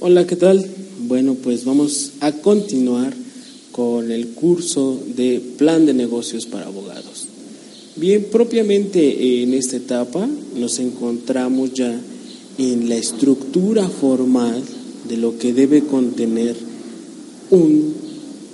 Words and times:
Hola, 0.00 0.28
¿qué 0.28 0.36
tal? 0.36 0.64
Bueno, 1.08 1.34
pues 1.34 1.64
vamos 1.64 2.12
a 2.20 2.30
continuar 2.30 3.12
con 3.72 4.12
el 4.12 4.28
curso 4.28 4.96
de 5.16 5.42
plan 5.58 5.86
de 5.86 5.92
negocios 5.92 6.46
para 6.46 6.66
abogados. 6.66 7.26
Bien, 7.96 8.24
propiamente 8.30 9.42
en 9.42 9.54
esta 9.54 9.76
etapa 9.76 10.28
nos 10.54 10.78
encontramos 10.78 11.72
ya 11.72 12.00
en 12.58 12.88
la 12.88 12.94
estructura 12.94 13.88
formal 13.88 14.62
de 15.08 15.16
lo 15.16 15.36
que 15.36 15.52
debe 15.52 15.82
contener 15.82 16.54
un, 17.50 17.92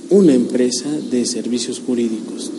una 0.09 0.33
empresa 0.33 0.89
de 1.11 1.27
servicios 1.27 1.79
jurídicos. 1.79 2.51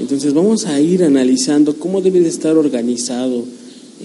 Entonces 0.00 0.32
vamos 0.32 0.64
a 0.64 0.80
ir 0.80 1.04
analizando 1.04 1.78
cómo 1.78 2.00
debe 2.00 2.20
de 2.20 2.30
estar 2.30 2.56
organizado 2.56 3.44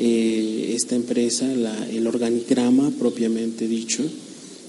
eh, 0.02 0.71
esta 0.75 0.95
empresa, 0.95 1.45
el 1.52 2.07
organigrama 2.07 2.89
propiamente 2.98 3.68
dicho, 3.68 4.02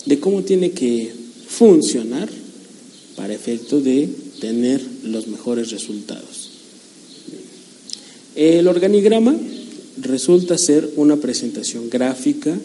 de 0.04 0.18
cómo 0.18 0.42
tiene 0.42 0.72
que 0.72 1.12
funcionar 1.46 2.28
para 3.14 3.32
efecto 3.32 3.80
de 3.80 4.08
tener 4.40 4.82
los 5.04 5.28
mejores 5.28 5.70
resultados. 5.70 6.50
El 8.34 8.66
organigrama 8.66 9.36
resulta 10.00 10.58
ser 10.58 10.90
una 10.96 11.14
presentación 11.16 11.88
gráfica 11.88 12.58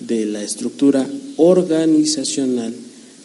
de 0.00 0.24
la 0.24 0.42
estructura 0.42 1.06
organizacional 1.36 2.72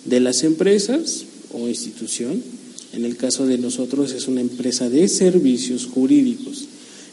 de 0.03 0.19
las 0.19 0.43
empresas 0.43 1.23
o 1.53 1.69
institución. 1.69 2.43
En 2.91 3.05
el 3.05 3.15
caso 3.15 3.45
de 3.45 3.57
nosotros 3.57 4.11
es 4.11 4.27
una 4.27 4.41
empresa 4.41 4.89
de 4.89 5.07
servicios 5.07 5.85
jurídicos 5.85 6.67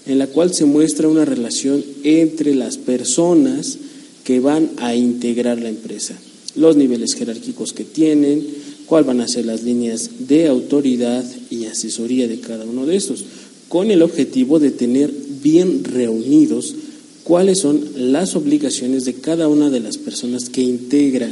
en 0.08 0.18
la 0.18 0.26
cual 0.26 0.52
se 0.52 0.64
muestra 0.64 1.06
una 1.06 1.24
relación 1.24 1.84
entre 2.02 2.54
las 2.54 2.78
personas 2.78 3.78
que 4.24 4.40
van 4.40 4.70
a 4.78 4.94
integrar 4.94 5.60
la 5.60 5.68
empresa, 5.68 6.14
los 6.56 6.76
niveles 6.76 7.14
jerárquicos 7.14 7.72
que 7.72 7.84
tienen, 7.84 8.44
cuáles 8.86 9.06
van 9.06 9.20
a 9.20 9.28
ser 9.28 9.44
las 9.44 9.62
líneas 9.62 10.10
de 10.26 10.48
autoridad 10.48 11.24
y 11.50 11.66
asesoría 11.66 12.26
de 12.26 12.40
cada 12.40 12.64
uno 12.64 12.86
de 12.86 12.96
estos, 12.96 13.24
con 13.68 13.90
el 13.90 14.02
objetivo 14.02 14.58
de 14.58 14.70
tener 14.70 15.12
bien 15.42 15.84
reunidos 15.84 16.74
cuáles 17.22 17.58
son 17.58 17.78
las 17.96 18.34
obligaciones 18.34 19.04
de 19.04 19.14
cada 19.14 19.46
una 19.48 19.68
de 19.68 19.80
las 19.80 19.98
personas 19.98 20.48
que 20.48 20.62
integra 20.62 21.28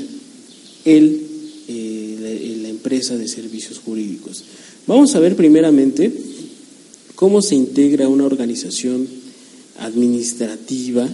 el, 0.85 1.23
eh, 1.69 2.59
la 2.61 2.69
empresa 2.69 3.17
de 3.17 3.27
servicios 3.27 3.79
jurídicos. 3.79 4.45
Vamos 4.87 5.15
a 5.15 5.21
ver 5.21 5.35
primeramente 5.35 6.13
cómo 7.17 7.43
se 7.43 7.57
integra 7.57 8.09
una 8.09 8.25
organización 8.25 9.09
administrativa 9.79 11.09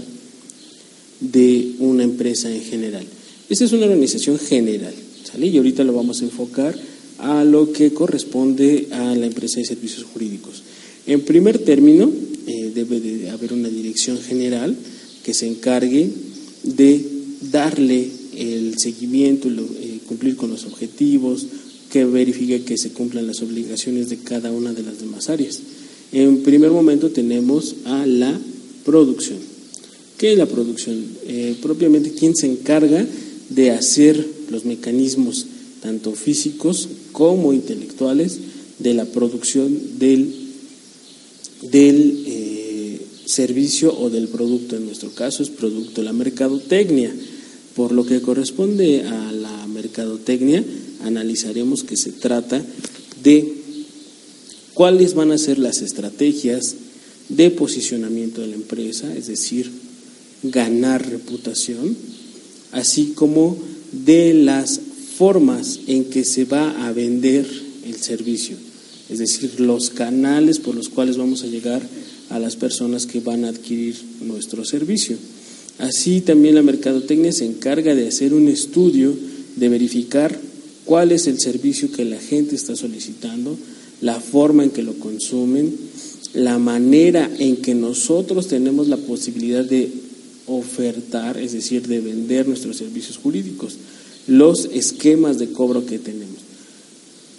de 1.20 1.76
una 1.78 2.02
empresa 2.02 2.50
en 2.50 2.62
general. 2.62 3.06
Esta 3.48 3.64
es 3.64 3.72
una 3.72 3.86
organización 3.86 4.38
general, 4.38 4.94
¿sale? 5.24 5.46
Y 5.46 5.56
ahorita 5.56 5.84
lo 5.84 5.94
vamos 5.94 6.20
a 6.20 6.24
enfocar 6.24 6.78
a 7.18 7.44
lo 7.44 7.72
que 7.72 7.92
corresponde 7.92 8.88
a 8.90 9.14
la 9.14 9.26
empresa 9.26 9.60
de 9.60 9.64
servicios 9.66 10.04
jurídicos. 10.04 10.62
En 11.06 11.20
primer 11.22 11.58
término, 11.58 12.10
eh, 12.46 12.72
debe 12.74 13.00
de 13.00 13.30
haber 13.30 13.52
una 13.52 13.68
dirección 13.68 14.18
general 14.18 14.76
que 15.22 15.34
se 15.34 15.46
encargue 15.46 16.10
de 16.64 17.04
darle 17.52 18.08
el 18.36 18.78
seguimiento, 18.78 19.48
eh, 19.48 19.98
cumplir 20.06 20.36
con 20.36 20.50
los 20.50 20.64
objetivos, 20.64 21.46
que 21.90 22.04
verifique 22.04 22.62
que 22.62 22.78
se 22.78 22.90
cumplan 22.90 23.26
las 23.26 23.42
obligaciones 23.42 24.08
de 24.08 24.16
cada 24.18 24.50
una 24.50 24.72
de 24.72 24.82
las 24.82 24.98
demás 24.98 25.28
áreas. 25.28 25.60
En 26.12 26.42
primer 26.42 26.70
momento 26.70 27.10
tenemos 27.10 27.74
a 27.86 28.06
la 28.06 28.38
producción. 28.84 29.38
¿Qué 30.18 30.32
es 30.32 30.38
la 30.38 30.46
producción? 30.46 31.04
Eh, 31.26 31.56
propiamente, 31.62 32.12
¿quién 32.12 32.36
se 32.36 32.46
encarga 32.46 33.06
de 33.48 33.70
hacer 33.70 34.24
los 34.50 34.64
mecanismos, 34.64 35.46
tanto 35.80 36.12
físicos 36.12 36.88
como 37.12 37.52
intelectuales, 37.52 38.38
de 38.78 38.94
la 38.94 39.06
producción 39.06 39.98
del, 39.98 40.32
del 41.62 42.24
eh, 42.26 43.00
servicio 43.24 43.98
o 43.98 44.10
del 44.10 44.28
producto? 44.28 44.76
En 44.76 44.84
nuestro 44.84 45.10
caso 45.10 45.42
es 45.42 45.48
producto, 45.48 46.02
la 46.02 46.12
mercadotecnia. 46.12 47.12
Por 47.74 47.92
lo 47.92 48.04
que 48.04 48.20
corresponde 48.20 49.02
a 49.02 49.32
la 49.32 49.66
mercadotecnia, 49.66 50.62
analizaremos 51.04 51.84
que 51.84 51.96
se 51.96 52.12
trata 52.12 52.62
de 53.22 53.61
cuáles 54.74 55.14
van 55.14 55.32
a 55.32 55.38
ser 55.38 55.58
las 55.58 55.82
estrategias 55.82 56.74
de 57.28 57.50
posicionamiento 57.50 58.40
de 58.40 58.48
la 58.48 58.56
empresa, 58.56 59.14
es 59.14 59.26
decir, 59.26 59.70
ganar 60.42 61.08
reputación, 61.08 61.96
así 62.72 63.12
como 63.14 63.56
de 63.92 64.34
las 64.34 64.80
formas 65.16 65.80
en 65.86 66.06
que 66.06 66.24
se 66.24 66.44
va 66.44 66.86
a 66.86 66.92
vender 66.92 67.46
el 67.86 67.96
servicio, 67.96 68.56
es 69.08 69.18
decir, 69.18 69.60
los 69.60 69.90
canales 69.90 70.58
por 70.58 70.74
los 70.74 70.88
cuales 70.88 71.16
vamos 71.16 71.42
a 71.42 71.46
llegar 71.46 71.82
a 72.30 72.38
las 72.38 72.56
personas 72.56 73.06
que 73.06 73.20
van 73.20 73.44
a 73.44 73.48
adquirir 73.48 73.96
nuestro 74.22 74.64
servicio. 74.64 75.16
Así 75.78 76.20
también 76.20 76.54
la 76.54 76.62
mercadotecnia 76.62 77.32
se 77.32 77.44
encarga 77.44 77.94
de 77.94 78.08
hacer 78.08 78.32
un 78.32 78.48
estudio, 78.48 79.14
de 79.56 79.68
verificar 79.68 80.38
cuál 80.84 81.12
es 81.12 81.26
el 81.26 81.40
servicio 81.40 81.92
que 81.92 82.04
la 82.04 82.18
gente 82.18 82.54
está 82.54 82.74
solicitando, 82.74 83.56
la 84.02 84.20
forma 84.20 84.64
en 84.64 84.70
que 84.70 84.82
lo 84.82 84.94
consumen, 84.98 85.74
la 86.34 86.58
manera 86.58 87.30
en 87.38 87.56
que 87.56 87.74
nosotros 87.74 88.48
tenemos 88.48 88.88
la 88.88 88.96
posibilidad 88.96 89.64
de 89.64 89.90
ofertar, 90.46 91.38
es 91.38 91.52
decir, 91.52 91.86
de 91.86 92.00
vender 92.00 92.48
nuestros 92.48 92.76
servicios 92.76 93.16
jurídicos, 93.16 93.76
los 94.26 94.68
esquemas 94.72 95.38
de 95.38 95.52
cobro 95.52 95.86
que 95.86 95.98
tenemos. 95.98 96.36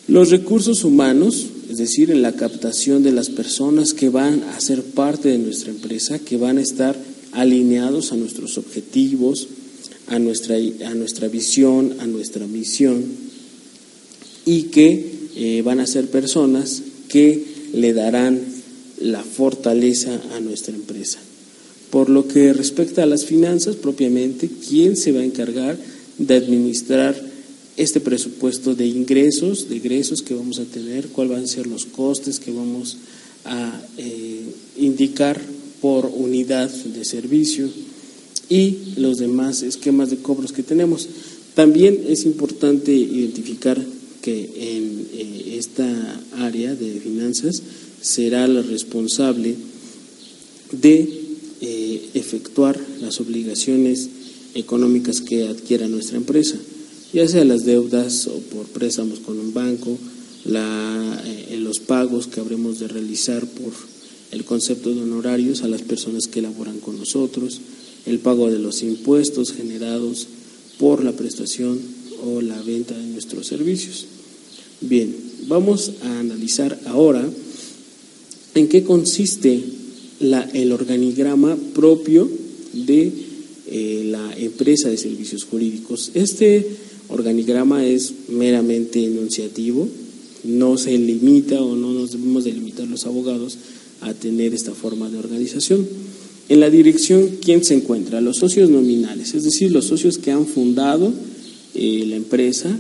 Los 0.08 0.32
recursos 0.32 0.84
humanos, 0.84 1.46
es 1.70 1.78
decir, 1.78 2.12
en 2.12 2.22
la 2.22 2.34
captación 2.34 3.04
de 3.04 3.12
las 3.12 3.30
personas 3.30 3.94
que 3.94 4.10
van 4.10 4.44
a 4.44 4.60
ser 4.60 4.84
parte 4.84 5.30
de 5.30 5.38
nuestra 5.38 5.72
empresa, 5.72 6.20
que 6.20 6.38
van 6.38 6.58
a 6.58 6.62
estar 6.62 6.98
alineados 7.32 8.12
a 8.12 8.16
nuestros 8.16 8.58
objetivos, 8.58 9.48
a 10.08 10.20
nuestra, 10.20 10.56
a 10.86 10.94
nuestra 10.94 11.28
visión, 11.28 11.96
a 12.00 12.08
nuestra 12.08 12.46
misión, 12.48 13.04
y 14.46 14.64
que 14.64 15.13
eh, 15.36 15.62
van 15.64 15.80
a 15.80 15.88
ser 15.88 16.10
personas 16.10 16.82
que 17.10 17.44
le 17.74 17.94
darán 17.94 18.40
la 19.00 19.24
fortaleza 19.24 20.22
a 20.36 20.40
nuestra 20.40 20.74
empresa. 20.74 21.20
Por 21.90 22.10
lo 22.10 22.28
que 22.28 22.54
respecta 22.54 23.04
a 23.04 23.08
las 23.08 23.26
finanzas 23.26 23.76
propiamente, 23.76 24.50
¿quién 24.68 24.96
se 24.96 25.12
va 25.12 25.20
a 25.20 25.26
encargar 25.26 25.78
de 26.18 26.36
administrar 26.36 27.16
este 27.78 28.00
presupuesto 28.00 28.76
de 28.76 28.86
ingresos, 28.86 29.70
de 29.70 29.78
egresos 29.78 30.22
que 30.22 30.34
vamos 30.34 30.60
a 30.60 30.66
tener, 30.66 31.08
cuáles 31.08 31.34
van 31.34 31.44
a 31.44 31.48
ser 31.48 31.68
los 31.68 31.86
costes 31.86 32.40
que 32.40 32.52
vamos 32.52 32.98
a 33.46 33.82
eh, 33.98 34.42
indicar 34.78 35.42
por 35.82 36.06
unidad 36.06 36.70
de 36.70 37.04
servicio 37.04 37.70
y 38.48 38.78
los 38.98 39.18
demás 39.18 39.64
esquemas 39.64 40.10
de 40.10 40.18
cobros 40.18 40.54
que 40.54 40.64
tenemos. 40.64 41.10
También 41.56 42.06
es 42.08 42.26
importante 42.26 42.92
identificar 42.92 43.84
que 44.24 44.40
en 44.56 45.08
eh, 45.12 45.58
esta 45.58 45.86
área 46.38 46.74
de 46.74 47.00
finanzas 47.02 47.62
será 48.02 48.48
la 48.48 48.62
responsable 48.62 49.56
de 50.72 51.24
eh, 51.62 52.10
efectuar 52.14 52.80
las 53.02 53.20
obligaciones 53.20 54.08
económicas 54.56 55.20
que 55.20 55.48
adquiera 55.48 55.90
nuestra 55.90 56.18
empresa, 56.18 56.56
ya 57.12 57.28
sea 57.28 57.44
las 57.44 57.66
deudas 57.66 58.28
o 58.28 58.40
por 58.40 58.66
préstamos 58.68 59.20
con 59.20 59.38
un 59.38 59.54
banco, 59.54 59.98
la, 60.46 61.22
eh, 61.26 61.58
los 61.60 61.80
pagos 61.80 62.28
que 62.28 62.40
habremos 62.40 62.80
de 62.80 62.88
realizar 62.88 63.46
por 63.46 63.74
el 64.32 64.46
concepto 64.46 64.96
de 64.96 65.02
honorarios 65.02 65.64
a 65.64 65.68
las 65.68 65.82
personas 65.82 66.28
que 66.28 66.42
laboran 66.42 66.80
con 66.80 66.98
nosotros, 66.98 67.60
el 68.06 68.20
pago 68.20 68.50
de 68.50 68.60
los 68.60 68.84
impuestos 68.84 69.52
generados 69.52 70.28
por 70.80 71.04
la 71.04 71.12
prestación 71.12 71.80
o 72.26 72.42
la 72.42 72.62
venta 72.62 72.98
de 72.98 73.08
nuestros 73.08 73.48
servicios. 73.48 74.06
Bien, 74.82 75.14
vamos 75.48 75.94
a 76.04 76.20
analizar 76.20 76.80
ahora 76.88 77.28
en 78.56 78.68
qué 78.68 78.84
consiste 78.84 79.62
el 80.54 80.72
organigrama 80.72 81.58
propio 81.74 82.30
de 82.74 83.12
eh, 83.68 84.04
la 84.10 84.38
empresa 84.38 84.90
de 84.90 84.98
servicios 84.98 85.44
jurídicos. 85.46 86.12
Este 86.14 86.66
organigrama 87.10 87.86
es 87.86 88.14
meramente 88.30 89.04
enunciativo, 89.04 89.88
no 90.44 90.78
se 90.78 90.98
limita 90.98 91.62
o 91.62 91.76
no 91.76 91.94
nos 91.94 92.12
debemos 92.12 92.44
delimitar 92.44 92.88
los 92.88 93.06
abogados 93.06 93.58
a 94.02 94.14
tener 94.14 94.54
esta 94.54 94.74
forma 94.74 95.10
de 95.10 95.18
organización. 95.18 95.88
En 96.50 96.60
la 96.60 96.70
dirección, 96.70 97.38
¿quién 97.42 97.64
se 97.64 97.74
encuentra? 97.74 98.22
Los 98.22 98.38
socios 98.38 98.70
nominales, 98.70 99.34
es 99.34 99.44
decir, 99.44 99.72
los 99.72 99.86
socios 99.86 100.18
que 100.18 100.32
han 100.32 100.46
fundado 100.46 101.14
eh, 101.76 102.06
la 102.08 102.16
empresa, 102.16 102.78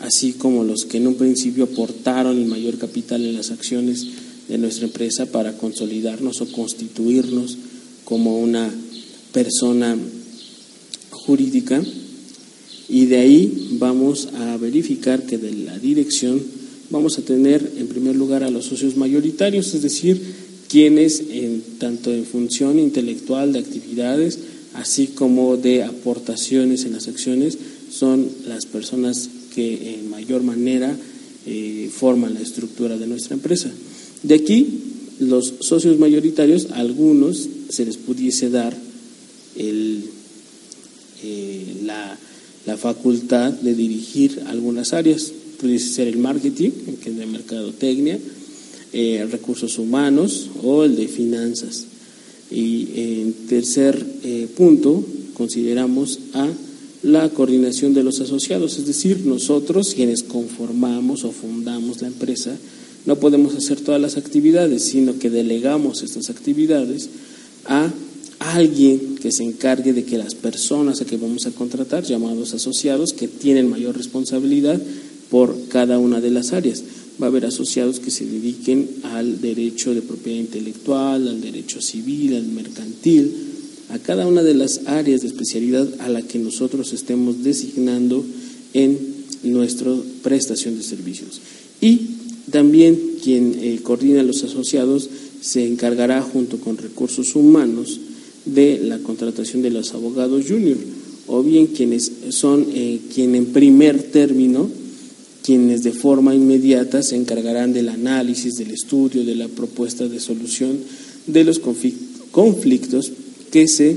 así 0.00 0.32
como 0.32 0.64
los 0.64 0.84
que 0.84 0.98
en 0.98 1.06
un 1.06 1.14
principio 1.14 1.64
aportaron 1.64 2.36
el 2.36 2.46
mayor 2.46 2.78
capital 2.78 3.24
en 3.24 3.36
las 3.36 3.50
acciones 3.50 4.06
de 4.48 4.58
nuestra 4.58 4.86
empresa 4.86 5.26
para 5.26 5.56
consolidarnos 5.56 6.40
o 6.40 6.52
constituirnos 6.52 7.56
como 8.04 8.38
una 8.38 8.70
persona 9.32 9.96
jurídica. 11.10 11.82
Y 12.88 13.06
de 13.06 13.16
ahí 13.16 13.68
vamos 13.78 14.28
a 14.34 14.56
verificar 14.58 15.24
que 15.24 15.38
de 15.38 15.52
la 15.52 15.78
dirección 15.78 16.40
vamos 16.90 17.18
a 17.18 17.22
tener 17.22 17.72
en 17.78 17.88
primer 17.88 18.14
lugar 18.14 18.44
a 18.44 18.50
los 18.50 18.66
socios 18.66 18.96
mayoritarios, 18.96 19.74
es 19.74 19.82
decir, 19.82 20.20
quienes 20.68 21.22
en, 21.30 21.62
tanto 21.78 22.12
en 22.12 22.24
función 22.24 22.78
intelectual 22.78 23.52
de 23.52 23.60
actividades, 23.60 24.38
así 24.74 25.08
como 25.08 25.56
de 25.56 25.82
aportaciones 25.82 26.84
en 26.84 26.92
las 26.92 27.08
acciones, 27.08 27.58
son 27.94 28.28
las 28.46 28.66
personas 28.66 29.28
que 29.54 29.94
en 29.94 30.10
mayor 30.10 30.42
manera 30.42 30.96
eh, 31.46 31.88
forman 31.94 32.34
la 32.34 32.40
estructura 32.40 32.98
de 32.98 33.06
nuestra 33.06 33.34
empresa. 33.34 33.70
De 34.22 34.34
aquí, 34.34 34.66
los 35.20 35.54
socios 35.60 35.98
mayoritarios, 35.98 36.68
algunos 36.72 37.48
se 37.68 37.84
les 37.84 37.96
pudiese 37.96 38.50
dar 38.50 38.76
eh, 39.56 40.00
la, 41.84 42.18
facultad 42.76 43.52
de 43.52 43.74
dirigir 43.74 44.42
algunas 44.46 44.92
áreas, 44.92 45.32
pudiese 45.60 45.90
ser 45.90 46.08
el 46.08 46.18
marketing, 46.18 46.70
que 47.02 47.10
es 47.10 47.16
de 47.16 47.26
mercadotecnia, 47.26 48.18
eh, 48.92 49.26
recursos 49.30 49.78
humanos 49.78 50.50
o 50.62 50.84
el 50.84 50.96
de 50.96 51.06
finanzas. 51.06 51.86
Y 52.50 52.88
en 52.94 53.32
tercer 53.48 54.04
eh, 54.22 54.48
punto, 54.56 55.04
consideramos 55.34 56.18
a 56.34 56.48
la 57.04 57.28
coordinación 57.28 57.94
de 57.94 58.02
los 58.02 58.20
asociados, 58.20 58.78
es 58.78 58.86
decir, 58.86 59.26
nosotros 59.26 59.94
quienes 59.94 60.22
conformamos 60.22 61.24
o 61.24 61.32
fundamos 61.32 62.00
la 62.00 62.08
empresa, 62.08 62.56
no 63.06 63.16
podemos 63.16 63.54
hacer 63.54 63.80
todas 63.80 64.00
las 64.00 64.16
actividades, 64.16 64.82
sino 64.82 65.18
que 65.18 65.28
delegamos 65.28 66.02
estas 66.02 66.30
actividades 66.30 67.10
a 67.66 67.92
alguien 68.38 69.16
que 69.20 69.32
se 69.32 69.44
encargue 69.44 69.92
de 69.92 70.04
que 70.04 70.18
las 70.18 70.34
personas 70.34 71.00
a 71.00 71.04
que 71.04 71.16
vamos 71.16 71.46
a 71.46 71.50
contratar, 71.50 72.04
llamados 72.04 72.54
asociados, 72.54 73.12
que 73.12 73.28
tienen 73.28 73.68
mayor 73.68 73.96
responsabilidad 73.96 74.80
por 75.30 75.68
cada 75.68 75.98
una 75.98 76.20
de 76.20 76.30
las 76.30 76.52
áreas. 76.52 76.82
Va 77.20 77.26
a 77.26 77.28
haber 77.28 77.46
asociados 77.46 78.00
que 78.00 78.10
se 78.10 78.26
dediquen 78.26 78.88
al 79.04 79.40
derecho 79.40 79.94
de 79.94 80.02
propiedad 80.02 80.40
intelectual, 80.40 81.28
al 81.28 81.40
derecho 81.40 81.80
civil, 81.80 82.34
al 82.34 82.46
mercantil, 82.46 83.43
a 83.90 83.98
cada 83.98 84.26
una 84.26 84.42
de 84.42 84.54
las 84.54 84.82
áreas 84.86 85.22
de 85.22 85.28
especialidad 85.28 85.88
a 86.00 86.08
la 86.08 86.22
que 86.22 86.38
nosotros 86.38 86.92
estemos 86.92 87.42
designando 87.42 88.24
en 88.72 88.98
nuestra 89.42 89.92
prestación 90.22 90.76
de 90.76 90.82
servicios. 90.82 91.40
Y 91.80 92.00
también 92.50 92.98
quien 93.22 93.56
eh, 93.60 93.80
coordina 93.82 94.22
los 94.22 94.42
asociados 94.44 95.08
se 95.40 95.66
encargará 95.66 96.22
junto 96.22 96.58
con 96.58 96.76
recursos 96.76 97.34
humanos 97.36 98.00
de 98.44 98.78
la 98.78 98.98
contratación 98.98 99.62
de 99.62 99.70
los 99.70 99.94
abogados 99.94 100.44
junior 100.46 100.76
o 101.26 101.42
bien 101.42 101.68
quienes 101.68 102.10
son 102.30 102.66
eh, 102.74 103.00
quien 103.14 103.34
en 103.34 103.46
primer 103.46 104.02
término 104.02 104.70
quienes 105.42 105.82
de 105.82 105.92
forma 105.92 106.34
inmediata 106.34 107.02
se 107.02 107.16
encargarán 107.16 107.74
del 107.74 107.90
análisis, 107.90 108.54
del 108.54 108.70
estudio, 108.70 109.24
de 109.24 109.34
la 109.34 109.48
propuesta 109.48 110.08
de 110.08 110.18
solución 110.18 110.78
de 111.26 111.44
los 111.44 111.60
conflictos 112.30 113.12
que 113.54 113.68
se 113.68 113.96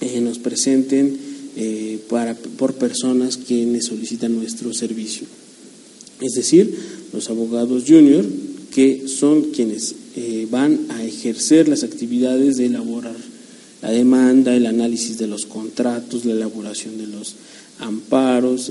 eh, 0.00 0.20
nos 0.20 0.38
presenten 0.38 1.18
eh, 1.56 1.98
para, 2.08 2.36
por 2.36 2.74
personas 2.74 3.36
quienes 3.36 3.86
solicitan 3.86 4.36
nuestro 4.36 4.72
servicio. 4.72 5.26
Es 6.20 6.34
decir, 6.34 6.72
los 7.12 7.30
abogados 7.30 7.82
junior, 7.84 8.24
que 8.72 9.08
son 9.08 9.50
quienes 9.50 9.96
eh, 10.14 10.46
van 10.48 10.86
a 10.90 11.02
ejercer 11.02 11.66
las 11.66 11.82
actividades 11.82 12.56
de 12.56 12.66
elaborar 12.66 13.16
la 13.82 13.90
demanda, 13.90 14.54
el 14.54 14.66
análisis 14.66 15.18
de 15.18 15.26
los 15.26 15.46
contratos, 15.46 16.24
la 16.24 16.34
elaboración 16.34 16.96
de 16.96 17.08
los 17.08 17.34
amparos, 17.80 18.70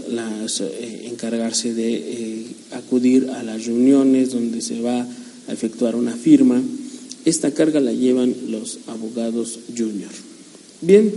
encargarse 1.04 1.74
de 1.74 2.46
acudir 2.72 3.30
a 3.32 3.44
las 3.44 3.66
reuniones 3.66 4.32
donde 4.32 4.62
se 4.62 4.80
va 4.80 5.02
a 5.02 5.52
efectuar 5.52 5.98
una 5.98 6.16
firma, 6.16 6.64
esta 7.26 7.52
carga 7.52 7.80
la 7.80 7.94
llevan 7.94 8.36
los 8.50 8.80
abogados 8.88 9.60
junior. 9.76 10.12
Bien, 10.82 11.14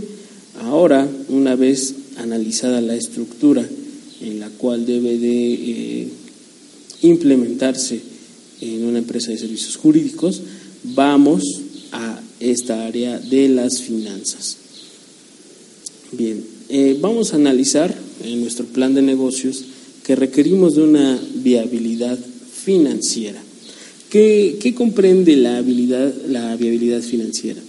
ahora, 0.61 1.07
una 1.29 1.55
vez 1.55 1.93
analizada 2.17 2.81
la 2.81 2.95
estructura 2.95 3.67
en 4.21 4.39
la 4.39 4.49
cual 4.49 4.85
debe 4.85 5.17
de 5.17 5.53
eh, 5.53 6.07
implementarse 7.01 7.99
en 8.61 8.85
una 8.85 8.99
empresa 8.99 9.31
de 9.31 9.37
servicios 9.37 9.75
jurídicos, 9.75 10.41
vamos 10.83 11.43
a 11.91 12.19
esta 12.39 12.85
área 12.85 13.19
de 13.19 13.49
las 13.49 13.81
finanzas. 13.81 14.57
Bien, 16.11 16.43
eh, 16.69 16.97
vamos 16.99 17.33
a 17.33 17.35
analizar 17.35 17.93
en 18.23 18.41
nuestro 18.41 18.65
plan 18.65 18.93
de 18.93 19.01
negocios 19.01 19.63
que 20.03 20.15
requerimos 20.15 20.75
de 20.75 20.83
una 20.83 21.19
viabilidad 21.35 22.17
financiera. 22.17 23.41
¿Qué, 24.09 24.73
comprende 24.75 25.35
la, 25.35 25.57
habilidad, 25.57 26.13
la 26.29 26.55
viabilidad 26.55 27.01
financiera? 27.01 27.61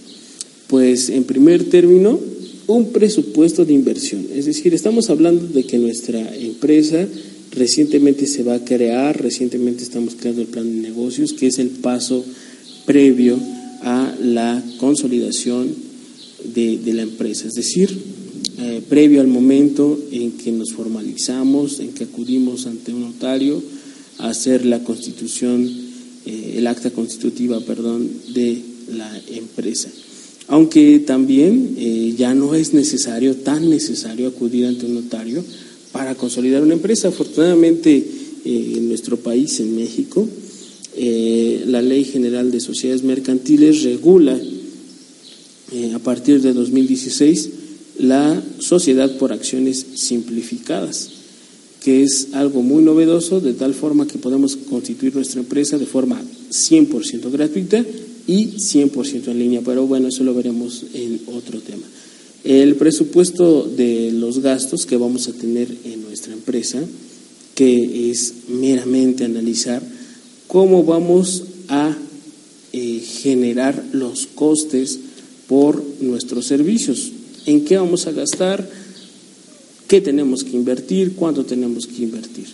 Pues 0.67 1.09
en 1.09 1.25
primer 1.25 1.65
término, 1.65 2.19
un 2.67 2.91
presupuesto 2.91 3.65
de 3.65 3.73
inversión. 3.73 4.25
Es 4.33 4.45
decir, 4.45 4.73
estamos 4.73 5.09
hablando 5.09 5.47
de 5.47 5.63
que 5.63 5.77
nuestra 5.77 6.35
empresa 6.37 7.07
recientemente 7.51 8.27
se 8.27 8.43
va 8.43 8.55
a 8.55 8.63
crear, 8.63 9.21
recientemente 9.21 9.83
estamos 9.83 10.15
creando 10.15 10.41
el 10.41 10.47
plan 10.47 10.69
de 10.69 10.87
negocios, 10.87 11.33
que 11.33 11.47
es 11.47 11.59
el 11.59 11.69
paso 11.69 12.23
previo 12.85 13.37
a 13.81 14.15
la 14.21 14.63
consolidación 14.77 15.73
de, 16.53 16.79
la 16.93 17.01
empresa. 17.01 17.47
Es 17.47 17.55
decir, 17.55 17.89
eh, 18.59 18.81
previo 18.87 19.21
al 19.21 19.27
momento 19.27 19.99
en 20.11 20.33
que 20.33 20.51
nos 20.51 20.71
formalizamos, 20.71 21.79
en 21.79 21.89
que 21.89 22.05
acudimos 22.05 22.65
ante 22.65 22.93
un 22.93 23.01
notario 23.01 23.61
a 24.19 24.29
hacer 24.29 24.65
la 24.65 24.83
constitución 24.83 25.88
eh, 26.25 26.55
el 26.57 26.67
acta 26.67 26.91
constitutiva, 26.91 27.59
perdón, 27.61 28.09
de 28.33 28.61
la 28.95 29.21
empresa. 29.29 29.89
Aunque 30.47 30.99
también 30.99 31.75
eh, 31.77 32.15
ya 32.17 32.33
no 32.33 32.55
es 32.55 32.73
necesario, 32.73 33.35
tan 33.35 33.69
necesario 33.69 34.27
acudir 34.27 34.65
ante 34.65 34.85
un 34.85 34.95
notario 34.95 35.43
para 35.91 36.15
consolidar 36.15 36.63
una 36.63 36.73
empresa. 36.73 37.09
Afortunadamente, 37.09 37.95
eh, 37.97 38.73
en 38.77 38.89
nuestro 38.89 39.17
país, 39.17 39.59
en 39.59 39.75
México, 39.75 40.27
la 40.97 41.81
Ley 41.81 42.03
General 42.03 42.51
de 42.51 42.59
Sociedades 42.59 43.03
Mercantiles 43.03 43.83
regula 43.83 44.37
a 45.93 45.99
partir 45.99 46.41
de 46.41 46.51
2016 46.51 47.49
la 47.99 48.43
sociedad 48.57 49.17
por 49.17 49.31
acciones 49.31 49.85
simplificadas 49.95 51.18
que 51.81 52.03
es 52.03 52.29
algo 52.33 52.61
muy 52.61 52.83
novedoso, 52.83 53.39
de 53.39 53.53
tal 53.53 53.73
forma 53.73 54.07
que 54.07 54.17
podemos 54.17 54.55
constituir 54.55 55.15
nuestra 55.15 55.39
empresa 55.39 55.77
de 55.77 55.85
forma 55.85 56.21
100% 56.51 57.31
gratuita 57.31 57.83
y 58.27 58.57
100% 58.57 59.27
en 59.29 59.39
línea, 59.39 59.61
pero 59.63 59.87
bueno, 59.87 60.09
eso 60.09 60.23
lo 60.23 60.33
veremos 60.33 60.85
en 60.93 61.21
otro 61.27 61.59
tema. 61.61 61.85
El 62.43 62.75
presupuesto 62.75 63.63
de 63.63 64.11
los 64.11 64.39
gastos 64.39 64.85
que 64.85 64.97
vamos 64.97 65.27
a 65.27 65.33
tener 65.33 65.67
en 65.83 66.03
nuestra 66.03 66.33
empresa, 66.33 66.79
que 67.55 68.09
es 68.11 68.33
meramente 68.47 69.25
analizar 69.25 69.81
cómo 70.47 70.83
vamos 70.83 71.43
a 71.67 71.97
eh, 72.71 73.01
generar 73.21 73.83
los 73.93 74.27
costes 74.27 74.99
por 75.47 75.83
nuestros 76.01 76.45
servicios, 76.45 77.11
en 77.45 77.65
qué 77.65 77.77
vamos 77.77 78.07
a 78.07 78.11
gastar, 78.11 78.69
qué 79.89 79.99
tenemos 80.01 80.43
que 80.43 80.55
invertir, 80.55 81.13
cuánto 81.15 81.43
tenemos 81.43 81.87
que 81.87 82.03
invertir. 82.03 82.45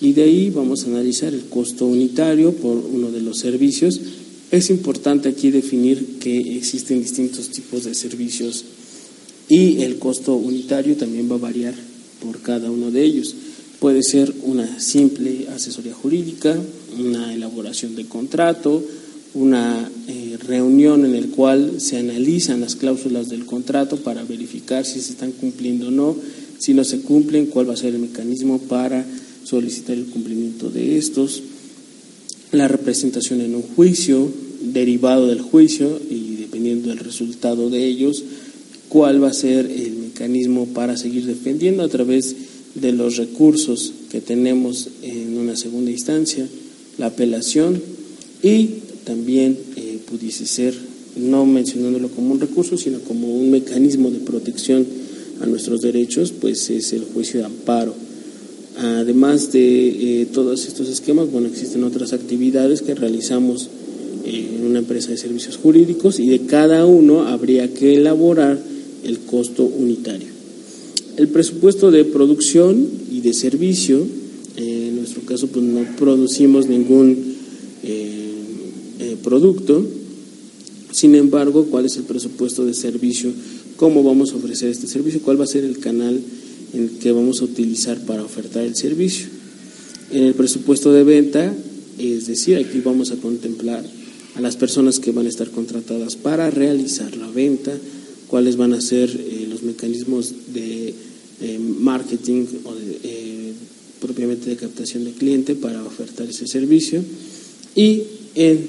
Y 0.00 0.14
de 0.14 0.22
ahí 0.22 0.48
vamos 0.48 0.82
a 0.82 0.86
analizar 0.86 1.32
el 1.34 1.44
costo 1.44 1.86
unitario 1.86 2.52
por 2.52 2.78
uno 2.78 3.12
de 3.12 3.20
los 3.20 3.38
servicios. 3.38 4.00
Es 4.50 4.70
importante 4.70 5.28
aquí 5.28 5.50
definir 5.50 6.18
que 6.18 6.56
existen 6.56 7.02
distintos 7.02 7.50
tipos 7.50 7.84
de 7.84 7.94
servicios 7.94 8.64
y 9.48 9.82
el 9.82 9.98
costo 9.98 10.34
unitario 10.34 10.96
también 10.96 11.30
va 11.30 11.34
a 11.34 11.40
variar 11.40 11.74
por 12.22 12.40
cada 12.40 12.70
uno 12.70 12.90
de 12.90 13.04
ellos. 13.04 13.34
Puede 13.78 14.02
ser 14.02 14.32
una 14.42 14.80
simple 14.80 15.48
asesoría 15.54 15.92
jurídica, 15.92 16.58
una 16.98 17.34
elaboración 17.34 17.94
de 17.94 18.06
contrato, 18.06 18.82
una 19.34 19.90
eh, 20.08 20.38
reunión 20.46 21.04
en 21.04 21.20
la 21.20 21.36
cual 21.36 21.78
se 21.78 21.98
analizan 21.98 22.60
las 22.62 22.74
cláusulas 22.74 23.28
del 23.28 23.44
contrato 23.44 23.98
para 23.98 24.24
verificar 24.24 24.86
si 24.86 25.00
se 25.00 25.12
están 25.12 25.32
cumpliendo 25.32 25.88
o 25.88 25.90
no 25.90 26.16
si 26.60 26.74
no 26.74 26.84
se 26.84 27.00
cumplen, 27.00 27.46
cuál 27.46 27.70
va 27.70 27.72
a 27.72 27.78
ser 27.78 27.94
el 27.94 28.00
mecanismo 28.00 28.58
para 28.58 29.04
solicitar 29.44 29.96
el 29.96 30.04
cumplimiento 30.04 30.68
de 30.68 30.98
estos, 30.98 31.42
la 32.52 32.68
representación 32.68 33.40
en 33.40 33.54
un 33.54 33.62
juicio, 33.62 34.28
derivado 34.60 35.26
del 35.26 35.40
juicio 35.40 35.98
y 36.10 36.36
dependiendo 36.36 36.90
del 36.90 36.98
resultado 36.98 37.70
de 37.70 37.86
ellos, 37.86 38.22
cuál 38.90 39.24
va 39.24 39.30
a 39.30 39.32
ser 39.32 39.64
el 39.66 39.94
mecanismo 39.94 40.66
para 40.66 40.98
seguir 40.98 41.24
defendiendo 41.24 41.82
a 41.82 41.88
través 41.88 42.36
de 42.74 42.92
los 42.92 43.16
recursos 43.16 43.94
que 44.10 44.20
tenemos 44.20 44.88
en 45.02 45.38
una 45.38 45.56
segunda 45.56 45.90
instancia, 45.90 46.46
la 46.98 47.06
apelación 47.06 47.80
y 48.42 48.68
también 49.04 49.56
eh, 49.76 49.98
pudiese 50.06 50.44
ser, 50.44 50.74
no 51.16 51.46
mencionándolo 51.46 52.10
como 52.10 52.32
un 52.32 52.40
recurso, 52.40 52.76
sino 52.76 53.00
como 53.00 53.34
un 53.34 53.50
mecanismo 53.50 54.10
de 54.10 54.18
protección 54.18 54.99
a 55.40 55.46
nuestros 55.46 55.80
derechos, 55.80 56.32
pues 56.32 56.68
es 56.70 56.92
el 56.92 57.04
juicio 57.04 57.40
de 57.40 57.46
amparo. 57.46 57.94
Además 58.78 59.52
de 59.52 60.22
eh, 60.22 60.26
todos 60.32 60.66
estos 60.66 60.88
esquemas, 60.88 61.30
bueno, 61.30 61.48
existen 61.48 61.84
otras 61.84 62.12
actividades 62.12 62.82
que 62.82 62.94
realizamos 62.94 63.68
en 64.24 64.66
una 64.66 64.78
empresa 64.80 65.10
de 65.10 65.16
servicios 65.16 65.56
jurídicos 65.56 66.20
y 66.20 66.28
de 66.28 66.40
cada 66.40 66.86
uno 66.86 67.22
habría 67.22 67.72
que 67.72 67.94
elaborar 67.94 68.58
el 69.04 69.18
costo 69.20 69.64
unitario. 69.64 70.28
El 71.16 71.28
presupuesto 71.28 71.90
de 71.90 72.04
producción 72.04 72.86
y 73.10 73.20
de 73.20 73.34
servicio, 73.34 74.06
eh, 74.56 74.86
en 74.88 74.96
nuestro 74.96 75.22
caso 75.22 75.48
pues 75.48 75.64
no 75.64 75.84
producimos 75.96 76.66
ningún 76.66 77.16
eh, 77.82 78.32
eh, 79.00 79.16
producto, 79.22 79.84
sin 80.92 81.14
embargo, 81.14 81.66
¿cuál 81.70 81.86
es 81.86 81.96
el 81.96 82.02
presupuesto 82.04 82.64
de 82.64 82.74
servicio? 82.74 83.30
¿Cómo 83.80 84.02
vamos 84.02 84.32
a 84.32 84.36
ofrecer 84.36 84.68
este 84.68 84.86
servicio? 84.86 85.22
¿Cuál 85.22 85.40
va 85.40 85.44
a 85.44 85.46
ser 85.46 85.64
el 85.64 85.78
canal 85.78 86.20
en 86.74 86.98
que 86.98 87.12
vamos 87.12 87.40
a 87.40 87.44
utilizar 87.44 87.98
para 88.04 88.22
ofertar 88.22 88.62
el 88.62 88.76
servicio? 88.76 89.28
En 90.10 90.24
el 90.24 90.34
presupuesto 90.34 90.92
de 90.92 91.02
venta, 91.02 91.56
es 91.96 92.26
decir, 92.26 92.58
aquí 92.58 92.82
vamos 92.84 93.10
a 93.10 93.16
contemplar 93.16 93.82
a 94.34 94.40
las 94.42 94.58
personas 94.58 95.00
que 95.00 95.12
van 95.12 95.24
a 95.24 95.30
estar 95.30 95.50
contratadas 95.50 96.14
para 96.16 96.50
realizar 96.50 97.16
la 97.16 97.30
venta, 97.30 97.72
cuáles 98.28 98.56
van 98.56 98.74
a 98.74 98.82
ser 98.82 99.08
eh, 99.18 99.46
los 99.48 99.62
mecanismos 99.62 100.34
de 100.52 100.92
eh, 101.40 101.58
marketing 101.58 102.44
o 102.64 102.74
eh, 103.02 103.52
propiamente 103.98 104.50
de 104.50 104.56
captación 104.56 105.06
de 105.06 105.12
cliente 105.12 105.54
para 105.54 105.82
ofertar 105.82 106.28
ese 106.28 106.46
servicio. 106.46 107.02
Y 107.74 108.02
en 108.34 108.60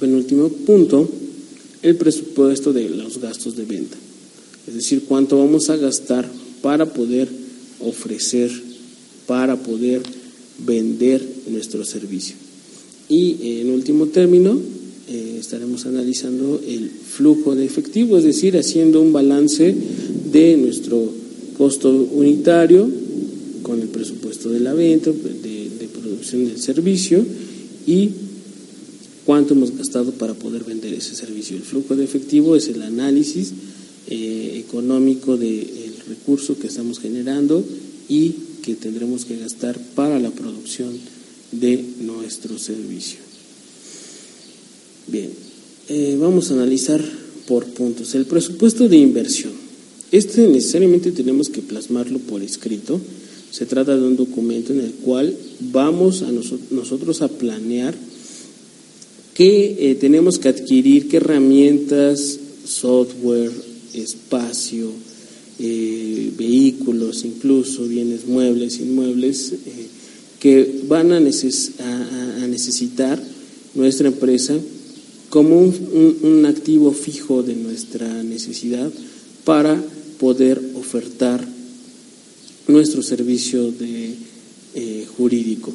penúltimo 0.00 0.48
punto, 0.48 1.06
el 1.84 1.96
presupuesto 1.96 2.72
de 2.72 2.88
los 2.88 3.20
gastos 3.20 3.56
de 3.56 3.64
venta. 3.64 3.96
Es 4.66 4.74
decir, 4.74 5.02
cuánto 5.06 5.38
vamos 5.38 5.70
a 5.70 5.76
gastar 5.76 6.28
para 6.62 6.92
poder 6.92 7.28
ofrecer, 7.78 8.50
para 9.26 9.62
poder 9.62 10.02
vender 10.66 11.22
nuestro 11.48 11.84
servicio. 11.84 12.36
Y 13.08 13.60
en 13.60 13.70
último 13.70 14.06
término, 14.06 14.58
eh, 15.08 15.36
estaremos 15.38 15.84
analizando 15.84 16.62
el 16.66 16.88
flujo 16.88 17.54
de 17.54 17.66
efectivo, 17.66 18.16
es 18.16 18.24
decir, 18.24 18.56
haciendo 18.56 19.02
un 19.02 19.12
balance 19.12 19.74
de 20.32 20.56
nuestro 20.56 21.12
costo 21.58 21.90
unitario 21.90 22.88
con 23.62 23.80
el 23.82 23.88
presupuesto 23.88 24.48
de 24.48 24.60
la 24.60 24.72
venta, 24.72 25.10
de, 25.10 25.88
producción 25.92 26.46
del 26.46 26.58
servicio 26.58 27.24
y 27.86 28.10
cuánto 29.24 29.54
hemos 29.54 29.76
gastado 29.76 30.12
para 30.12 30.34
poder 30.34 30.64
vender 30.64 30.94
ese 30.94 31.14
servicio. 31.14 31.56
El 31.56 31.62
flujo 31.62 31.96
de 31.96 32.04
efectivo 32.04 32.56
es 32.56 32.68
el 32.68 32.82
análisis 32.82 33.52
eh, 34.08 34.62
económico 34.66 35.36
del 35.36 35.94
recurso 36.08 36.58
que 36.58 36.66
estamos 36.66 37.00
generando 37.00 37.64
y 38.08 38.34
que 38.62 38.74
tendremos 38.74 39.24
que 39.24 39.38
gastar 39.38 39.78
para 39.94 40.18
la 40.18 40.30
producción 40.30 40.92
de 41.52 41.84
nuestro 42.00 42.58
servicio. 42.58 43.18
Bien, 45.06 45.30
eh, 45.88 46.16
vamos 46.18 46.50
a 46.50 46.54
analizar 46.54 47.02
por 47.46 47.66
puntos. 47.66 48.14
El 48.14 48.26
presupuesto 48.26 48.88
de 48.88 48.96
inversión. 48.96 49.52
Este 50.12 50.46
necesariamente 50.48 51.12
tenemos 51.12 51.48
que 51.48 51.60
plasmarlo 51.60 52.18
por 52.20 52.42
escrito. 52.42 53.00
Se 53.50 53.66
trata 53.66 53.96
de 53.96 54.06
un 54.06 54.16
documento 54.16 54.72
en 54.72 54.80
el 54.80 54.92
cual 54.92 55.36
vamos 55.60 56.22
a 56.22 56.32
nosotros 56.32 57.22
a 57.22 57.28
planear 57.28 57.94
qué 59.34 59.76
eh, 59.78 59.94
tenemos 59.96 60.38
que 60.38 60.48
adquirir, 60.48 61.08
qué 61.08 61.18
herramientas, 61.18 62.38
software, 62.64 63.52
espacio, 63.92 64.90
eh, 65.58 66.32
vehículos, 66.36 67.24
incluso 67.24 67.84
bienes 67.84 68.26
muebles, 68.26 68.80
inmuebles, 68.80 69.52
que 70.40 70.82
van 70.88 71.12
a, 71.12 71.20
necesitar 71.20 73.18
nuestra 73.74 74.08
empresa 74.08 74.54
como 75.30 75.58
un, 75.58 76.44
activo 76.46 76.92
fijo 76.92 77.42
de 77.42 77.56
nuestra 77.56 78.22
necesidad 78.22 78.92
para 79.44 79.82
poder 80.20 80.60
ofertar 80.74 81.42
nuestro 82.68 83.02
servicio 83.02 83.72
de, 83.72 84.14
eh, 84.74 85.06
jurídico. 85.16 85.72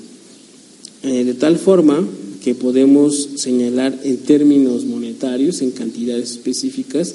Eh, 1.04 1.24
de 1.24 1.34
tal 1.34 1.58
forma 1.58 2.08
que 2.44 2.56
podemos 2.56 3.30
señalar 3.36 4.00
en 4.04 4.18
términos 4.18 4.86
monetarios, 4.86 5.62
en 5.62 5.72
cantidades 5.72 6.32
específicas, 6.32 7.14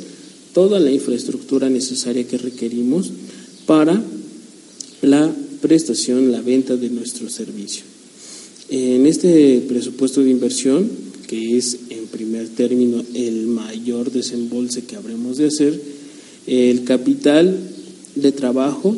toda 0.52 0.78
la 0.81 0.90
infraestructura 0.90 1.69
necesaria 1.69 2.26
que 2.26 2.38
requerimos 2.38 3.11
para 3.66 4.02
la 5.02 5.35
prestación, 5.61 6.31
la 6.31 6.40
venta 6.40 6.76
de 6.76 6.90
nuestro 6.90 7.28
servicio. 7.28 7.85
En 8.69 9.07
este 9.07 9.62
presupuesto 9.66 10.23
de 10.23 10.31
inversión 10.31 10.88
que 11.26 11.57
es 11.57 11.78
en 11.90 12.07
primer 12.07 12.49
término 12.49 13.02
el 13.14 13.47
mayor 13.47 14.12
desembolse 14.12 14.85
que 14.85 14.97
habremos 14.97 15.38
de 15.38 15.47
hacer, 15.47 15.81
el 16.47 16.85
capital 16.85 17.59
de 18.14 18.33
trabajo 18.33 18.97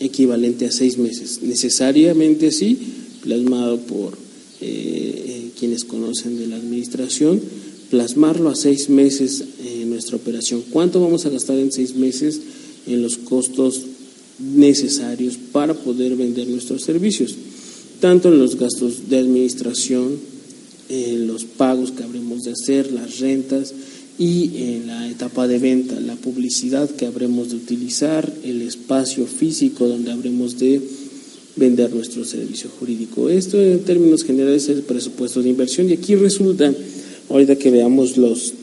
equivalente 0.00 0.66
a 0.66 0.72
seis 0.72 0.98
meses, 0.98 1.40
necesariamente 1.42 2.50
sí, 2.50 2.76
plasmado 3.22 3.78
por 3.78 4.18
eh, 4.60 5.41
quienes 5.62 5.84
conocen 5.84 6.40
de 6.40 6.48
la 6.48 6.56
administración, 6.56 7.40
plasmarlo 7.88 8.50
a 8.50 8.56
seis 8.56 8.88
meses 8.88 9.44
en 9.64 9.90
nuestra 9.90 10.16
operación. 10.16 10.64
¿Cuánto 10.72 11.00
vamos 11.00 11.24
a 11.24 11.30
gastar 11.30 11.56
en 11.56 11.70
seis 11.70 11.94
meses 11.94 12.40
en 12.88 13.00
los 13.00 13.16
costos 13.16 13.82
necesarios 14.40 15.38
para 15.52 15.74
poder 15.74 16.16
vender 16.16 16.48
nuestros 16.48 16.82
servicios? 16.82 17.36
Tanto 18.00 18.30
en 18.30 18.40
los 18.40 18.56
gastos 18.56 19.08
de 19.08 19.20
administración, 19.20 20.16
eh, 20.88 21.14
los 21.28 21.44
pagos 21.44 21.92
que 21.92 22.02
habremos 22.02 22.42
de 22.42 22.50
hacer, 22.50 22.90
las 22.90 23.20
rentas 23.20 23.72
y 24.18 24.50
en 24.56 24.88
la 24.88 25.08
etapa 25.08 25.46
de 25.46 25.60
venta, 25.60 26.00
la 26.00 26.16
publicidad 26.16 26.90
que 26.90 27.06
habremos 27.06 27.50
de 27.50 27.56
utilizar, 27.56 28.34
el 28.42 28.62
espacio 28.62 29.26
físico 29.26 29.86
donde 29.86 30.10
habremos 30.10 30.58
de 30.58 30.82
vender 31.56 31.92
nuestro 31.92 32.24
servicio 32.24 32.70
jurídico. 32.78 33.28
Esto 33.28 33.60
en 33.60 33.80
términos 33.80 34.24
generales 34.24 34.64
es 34.64 34.76
el 34.76 34.82
presupuesto 34.82 35.42
de 35.42 35.50
inversión 35.50 35.90
y 35.90 35.94
aquí 35.94 36.14
resulta, 36.14 36.72
ahorita 37.28 37.56
que 37.56 37.70
veamos 37.70 38.16
los, 38.16 38.54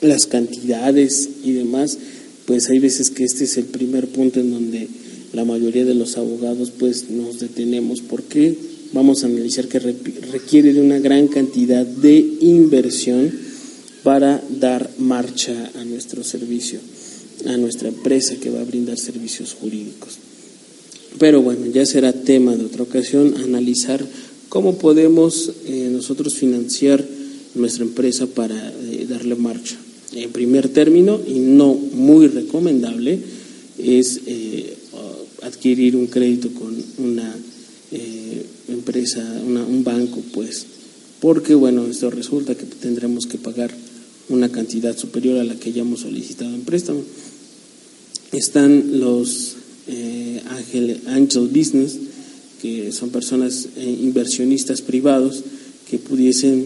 las 0.00 0.26
cantidades 0.26 1.28
y 1.44 1.52
demás, 1.52 1.98
pues 2.46 2.68
hay 2.68 2.78
veces 2.78 3.10
que 3.10 3.24
este 3.24 3.44
es 3.44 3.56
el 3.56 3.64
primer 3.64 4.06
punto 4.08 4.40
en 4.40 4.52
donde 4.52 4.88
la 5.32 5.44
mayoría 5.44 5.84
de 5.84 5.94
los 5.94 6.16
abogados 6.16 6.70
pues 6.70 7.10
nos 7.10 7.40
detenemos. 7.40 8.00
porque 8.00 8.54
vamos 8.92 9.24
a 9.24 9.26
analizar 9.26 9.66
que 9.66 9.80
requiere 9.80 10.72
de 10.72 10.80
una 10.80 11.00
gran 11.00 11.26
cantidad 11.26 11.84
de 11.84 12.18
inversión 12.40 13.32
para 14.04 14.40
dar 14.60 14.88
marcha 14.98 15.72
a 15.74 15.84
nuestro 15.84 16.22
servicio, 16.22 16.78
a 17.46 17.56
nuestra 17.56 17.88
empresa 17.88 18.36
que 18.36 18.50
va 18.50 18.60
a 18.60 18.64
brindar 18.64 18.96
servicios 18.98 19.54
jurídicos. 19.54 20.18
Pero 21.18 21.40
bueno, 21.40 21.66
ya 21.66 21.86
será 21.86 22.12
tema 22.12 22.54
de 22.56 22.66
otra 22.66 22.82
ocasión 22.82 23.34
analizar 23.38 24.04
cómo 24.48 24.78
podemos 24.78 25.50
eh, 25.66 25.88
nosotros 25.90 26.34
financiar 26.34 27.04
nuestra 27.54 27.84
empresa 27.84 28.26
para 28.26 28.68
eh, 28.68 29.06
darle 29.08 29.34
marcha. 29.34 29.76
En 30.12 30.30
primer 30.30 30.68
término, 30.68 31.20
y 31.26 31.38
no 31.38 31.74
muy 31.74 32.28
recomendable, 32.28 33.18
es 33.78 34.20
eh, 34.26 34.74
adquirir 35.42 35.96
un 35.96 36.06
crédito 36.06 36.50
con 36.52 36.74
una 36.98 37.34
empresa, 38.68 39.20
un 39.44 39.84
banco, 39.84 40.22
pues, 40.32 40.66
porque, 41.20 41.54
bueno, 41.54 41.86
esto 41.86 42.10
resulta 42.10 42.54
que 42.54 42.64
tendremos 42.64 43.26
que 43.26 43.38
pagar 43.38 43.70
una 44.28 44.50
cantidad 44.50 44.96
superior 44.96 45.38
a 45.38 45.44
la 45.44 45.54
que 45.54 45.70
hayamos 45.70 46.00
solicitado 46.00 46.54
en 46.54 46.62
préstamo. 46.62 47.02
Están 48.32 49.00
los 49.00 49.56
eh, 49.88 50.42
angel, 51.06 51.48
business, 51.48 51.98
que 52.60 52.92
son 52.92 53.10
personas 53.10 53.68
eh, 53.76 53.98
inversionistas 54.02 54.82
privados 54.82 55.42
que 55.88 55.98
pudiesen 55.98 56.64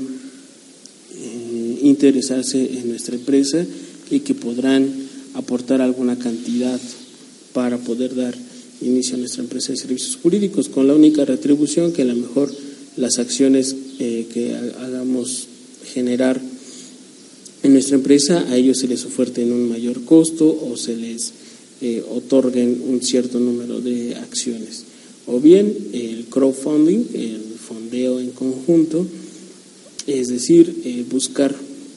eh, 1.15 1.79
interesarse 1.83 2.79
en 2.79 2.89
nuestra 2.89 3.17
empresa 3.17 3.65
y 4.11 4.21
que 4.21 4.35
podrán 4.35 4.91
aportar 5.35 5.81
alguna 5.81 6.19
cantidad 6.19 6.81
para 7.53 7.79
poder 7.79 8.15
dar 8.15 8.35
inicia 8.81 9.17
nuestra 9.17 9.43
empresa 9.43 9.73
de 9.73 9.79
servicios 9.79 10.17
jurídicos 10.17 10.69
con 10.69 10.87
la 10.87 10.95
única 10.95 11.25
retribución 11.25 11.93
que 11.93 12.03
a 12.03 12.07
lo 12.07 12.17
mejor 12.17 12.51
las 12.97 13.19
acciones 13.19 13.75
eh, 13.99 14.27
que 14.33 14.55
hagamos 14.55 15.47
generar 15.93 16.41
en 17.63 17.73
nuestra 17.73 17.97
empresa 17.97 18.47
a 18.49 18.57
ellos 18.57 18.79
se 18.79 18.89
les 18.89 19.05
oferten 19.05 19.53
un 19.53 19.69
mayor 19.69 20.05
costo 20.05 20.47
o 20.71 20.77
se 20.77 20.97
les 20.97 21.33
eh, 21.81 22.03
otorguen 22.11 22.83
un 22.89 23.01
cierto 23.03 23.39
número 23.39 23.81
de 23.81 24.17
acciones. 24.17 24.85
O 25.27 25.41
bien 25.41 25.73
el 25.93 26.27
crowdfunding, 26.27 27.05
el 27.15 27.41
fondeo 27.59 28.21
en 28.21 28.31
conjunto, 28.31 29.07
es 30.07 30.29
decir, 30.29 30.83
eh, 30.85 31.05
buscar 31.11 31.55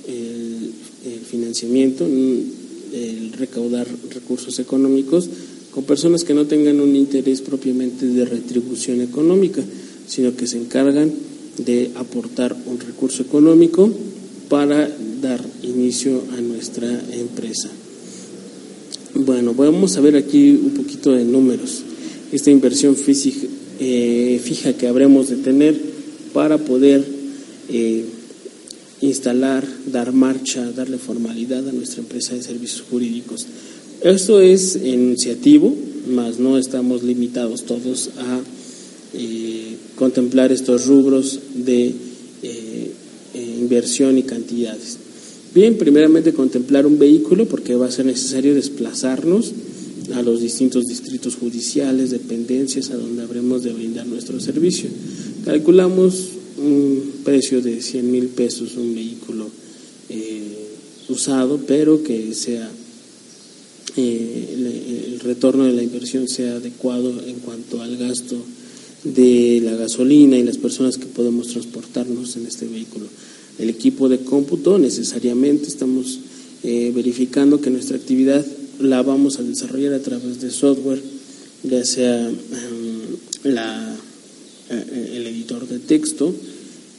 el, 0.07 0.71
el, 1.05 1.19
financiamiento 1.19 2.05
el 2.05 3.33
recaudar 3.33 3.87
recursos 4.11 4.59
económicos 4.59 5.27
con 5.71 5.83
personas 5.85 6.23
que 6.23 6.35
no 6.35 6.45
tengan 6.45 6.79
un 6.79 6.95
interés 6.95 7.41
propiamente 7.41 8.05
de 8.05 8.25
retribución 8.25 9.01
económica, 9.01 9.63
sino 10.07 10.35
que 10.35 10.45
se 10.45 10.57
encargan 10.57 11.11
de 11.57 11.91
aportar 11.95 12.55
un 12.67 12.79
recurso 12.79 13.23
económico 13.23 13.89
para 14.49 14.87
dar 15.21 15.43
inicio 15.63 16.21
a 16.37 16.41
nuestra 16.41 16.87
empresa. 17.13 17.69
Bueno, 19.15 19.53
vamos 19.53 19.96
a 19.96 20.01
ver 20.01 20.15
aquí 20.15 20.50
un 20.50 20.72
poquito 20.72 21.12
de 21.12 21.24
números. 21.24 21.84
Esta 22.32 22.50
inversión 22.50 22.96
física, 22.96 23.46
eh, 23.79 24.41
fija 24.43 24.74
que 24.74 24.88
habremos 24.88 25.29
de 25.29 25.36
tener 25.36 25.79
para 26.34 26.58
poder 26.58 27.05
eh, 27.70 28.05
instalar, 29.01 29.67
dar 29.91 30.13
marcha, 30.13 30.72
darle 30.72 30.98
formalidad 30.98 31.67
a 31.70 31.72
nuestra 31.72 32.01
empresa 32.01 32.34
de 32.34 32.41
servicios 32.41 32.84
jurídicos. 32.89 33.46
Esto 34.01 34.41
es 34.41 34.77
enunciativo, 34.77 35.75
mas 36.10 36.39
no 36.39 36.58
estamos 36.58 37.03
limitados 37.03 37.65
todos 37.65 38.10
a 38.17 38.41
eh, 39.13 39.75
contemplar 39.96 40.51
estos 40.51 40.88
rubros 40.88 41.39
de 41.53 41.93
inversión 43.36 44.17
y 44.17 44.24
cantidades. 44.24 44.98
Bien, 45.53 45.77
primeramente 45.77 46.33
contemplar 46.33 46.88
un 46.88 46.98
vehículo 46.98 47.45
porque 47.45 47.75
va 47.75 47.86
a 47.86 47.91
ser 47.91 48.07
necesario 48.07 48.55
desplazarnos 48.55 49.51
a 50.15 50.24
los 50.24 50.41
distintos 50.41 50.86
distritos 50.86 51.36
judiciales, 51.36 52.10
dependencias 52.10 52.89
a 52.89 52.98
donde 52.98 53.22
habremos 53.22 53.62
de 53.62 53.72
brindar 53.72 54.07
nuestro 54.07 54.39
servicio. 54.39 54.89
Calculamos 55.45 56.29
un 56.57 57.03
precio 57.24 57.62
de 57.62 57.83
100 57.83 58.12
mil 58.12 58.27
pesos 58.29 58.75
un 58.77 58.95
vehículo 58.95 59.48
eh, 60.10 60.69
usado, 61.10 61.60
pero 61.67 62.01
que 62.01 62.33
sea 62.33 62.67
eh, 63.95 65.07
el 65.13 65.19
retorno 65.19 65.65
de 65.65 65.74
la 65.74 65.83
inversión 65.83 66.27
sea 66.27 66.55
adecuado 66.55 67.13
en 67.27 67.36
cuanto 67.36 67.79
al 67.83 67.95
gasto 67.98 68.38
de 69.03 69.62
la 69.63 69.75
gasolina 69.75 70.36
y 70.36 70.43
las 70.43 70.57
personas 70.57 70.98
que 70.98 71.05
podemos 71.05 71.50
transportarnos 71.50 72.38
en 72.38 72.48
este 72.48 72.65
vehículo 72.65 73.05
el 73.60 73.69
equipo 73.69 74.10
de 74.10 74.19
cómputo, 74.19 74.77
necesariamente 74.77 75.67
estamos 75.67 76.19
eh, 76.63 76.91
verificando 76.95 77.62
que 77.62 77.69
nuestra 77.69 77.98
actividad 77.98 78.45
la 78.79 79.01
vamos 79.01 79.39
a 79.39 79.43
desarrollar 79.43 79.93
a 79.93 80.01
través 80.01 80.41
de 80.41 80.50
software, 80.50 81.01
ya 81.63 81.86
sea 81.86 82.27
em, 82.27 82.36
la, 83.43 83.95
eh, 84.69 85.12
el 85.15 85.27
editor 85.27 85.67
de 85.67 85.79
texto, 85.79 86.33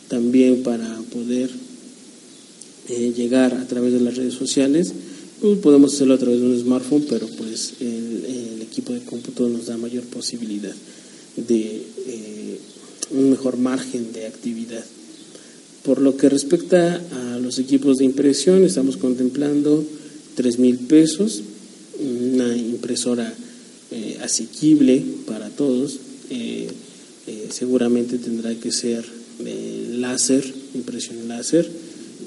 también 0.09 0.63
para 0.63 1.01
poder 1.13 1.51
eh, 2.89 3.13
llegar 3.17 3.55
a 3.55 3.67
través 3.67 3.93
de 3.93 4.01
las 4.01 4.17
redes 4.17 4.35
sociales. 4.35 4.93
Pues 5.41 5.59
podemos 5.59 5.95
hacerlo 5.95 6.15
a 6.15 6.19
través 6.19 6.41
de 6.41 6.47
un 6.47 6.59
smartphone, 6.59 7.07
pero 7.09 7.27
pues 7.37 7.75
el, 7.81 8.25
el 8.57 8.63
equipo 8.63 8.93
de 8.93 9.01
cómputo 9.01 9.49
nos 9.49 9.67
da 9.67 9.77
mayor 9.77 10.05
posibilidad 10.05 10.75
de 11.37 11.83
un 13.11 13.31
mejor 13.31 13.57
margen 13.57 14.13
de 14.13 14.27
actividad. 14.27 14.85
Por 15.85 16.01
lo 16.01 16.17
que 16.17 16.31
respecta 16.31 16.97
a 17.13 17.39
los 17.39 17.59
equipos 17.59 17.99
de 17.99 18.07
impresión, 18.07 18.65
estamos 18.65 18.97
contemplando 18.97 19.85
tres 20.35 20.59
mil 20.59 20.79
pesos, 20.79 21.43
una 22.01 22.57
impresora 22.57 23.33
eh, 23.91 24.19
asequible 24.23 25.05
para 25.27 25.51
todos, 25.51 25.99
eh, 26.31 26.69
eh, 27.27 27.49
seguramente 27.51 28.19
tendrá 28.19 28.55
que 28.55 28.73
ser 28.73 29.05
láser, 29.99 30.45
impresión 30.75 31.29
láser, 31.29 31.71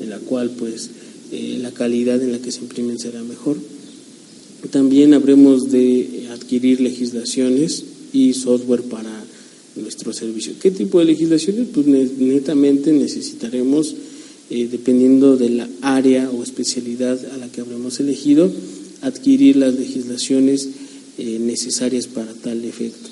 en 0.01 0.09
la 0.09 0.19
cual 0.19 0.51
pues 0.51 0.89
la 1.31 1.71
calidad 1.71 2.21
en 2.21 2.33
la 2.33 2.39
que 2.39 2.51
se 2.51 2.61
imprimen 2.61 2.99
será 2.99 3.23
mejor. 3.23 3.57
También 4.71 5.13
habremos 5.13 5.71
de 5.71 6.27
adquirir 6.31 6.79
legislaciones 6.79 7.83
y 8.13 8.33
software 8.33 8.83
para 8.83 9.23
nuestro 9.77 10.13
servicio. 10.13 10.53
¿Qué 10.61 10.71
tipo 10.71 10.99
de 10.99 11.05
legislaciones? 11.05 11.67
Pues 11.73 11.87
netamente 11.87 12.91
necesitaremos, 12.91 13.95
eh, 14.49 14.67
dependiendo 14.71 15.37
de 15.37 15.49
la 15.49 15.69
área 15.81 16.29
o 16.29 16.43
especialidad 16.43 17.19
a 17.33 17.37
la 17.37 17.51
que 17.51 17.61
habremos 17.61 17.99
elegido, 17.99 18.51
adquirir 19.01 19.57
las 19.57 19.75
legislaciones 19.75 20.69
eh, 21.17 21.39
necesarias 21.39 22.07
para 22.07 22.33
tal 22.33 22.63
efecto. 22.65 23.09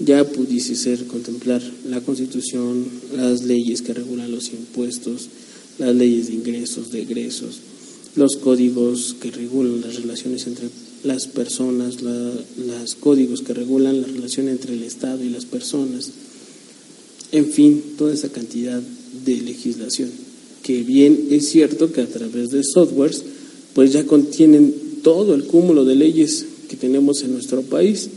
Ya 0.00 0.24
pudiese 0.24 0.76
ser 0.76 1.06
contemplar 1.06 1.62
la 1.88 2.00
Constitución, 2.00 2.86
las 3.16 3.42
leyes 3.42 3.82
que 3.82 3.94
regulan 3.94 4.30
los 4.30 4.50
impuestos, 4.50 5.28
las 5.78 5.94
leyes 5.94 6.28
de 6.28 6.34
ingresos, 6.34 6.92
de 6.92 7.02
egresos, 7.02 7.60
los 8.14 8.36
códigos 8.36 9.16
que 9.20 9.30
regulan 9.30 9.80
las 9.80 9.96
relaciones 9.96 10.46
entre 10.46 10.68
las 11.04 11.26
personas, 11.26 12.02
los 12.02 12.94
códigos 12.96 13.42
que 13.42 13.54
regulan 13.54 14.00
la 14.00 14.06
relación 14.06 14.48
entre 14.48 14.74
el 14.74 14.82
Estado 14.82 15.22
y 15.24 15.30
las 15.30 15.44
personas, 15.44 16.10
en 17.32 17.46
fin, 17.46 17.82
toda 17.96 18.14
esa 18.14 18.30
cantidad 18.30 18.80
de 19.24 19.36
legislación, 19.42 20.10
que 20.62 20.82
bien 20.82 21.28
es 21.30 21.48
cierto 21.48 21.92
que 21.92 22.00
a 22.00 22.06
través 22.06 22.50
de 22.50 22.62
softwares, 22.64 23.22
pues 23.74 23.92
ya 23.92 24.04
contienen 24.04 24.74
todo 25.02 25.34
el 25.34 25.44
cúmulo 25.44 25.84
de 25.84 25.94
leyes 25.94 26.44
que 26.68 26.76
tenemos 26.76 27.22
en 27.22 27.32
nuestro 27.32 27.62
país, 27.62 28.08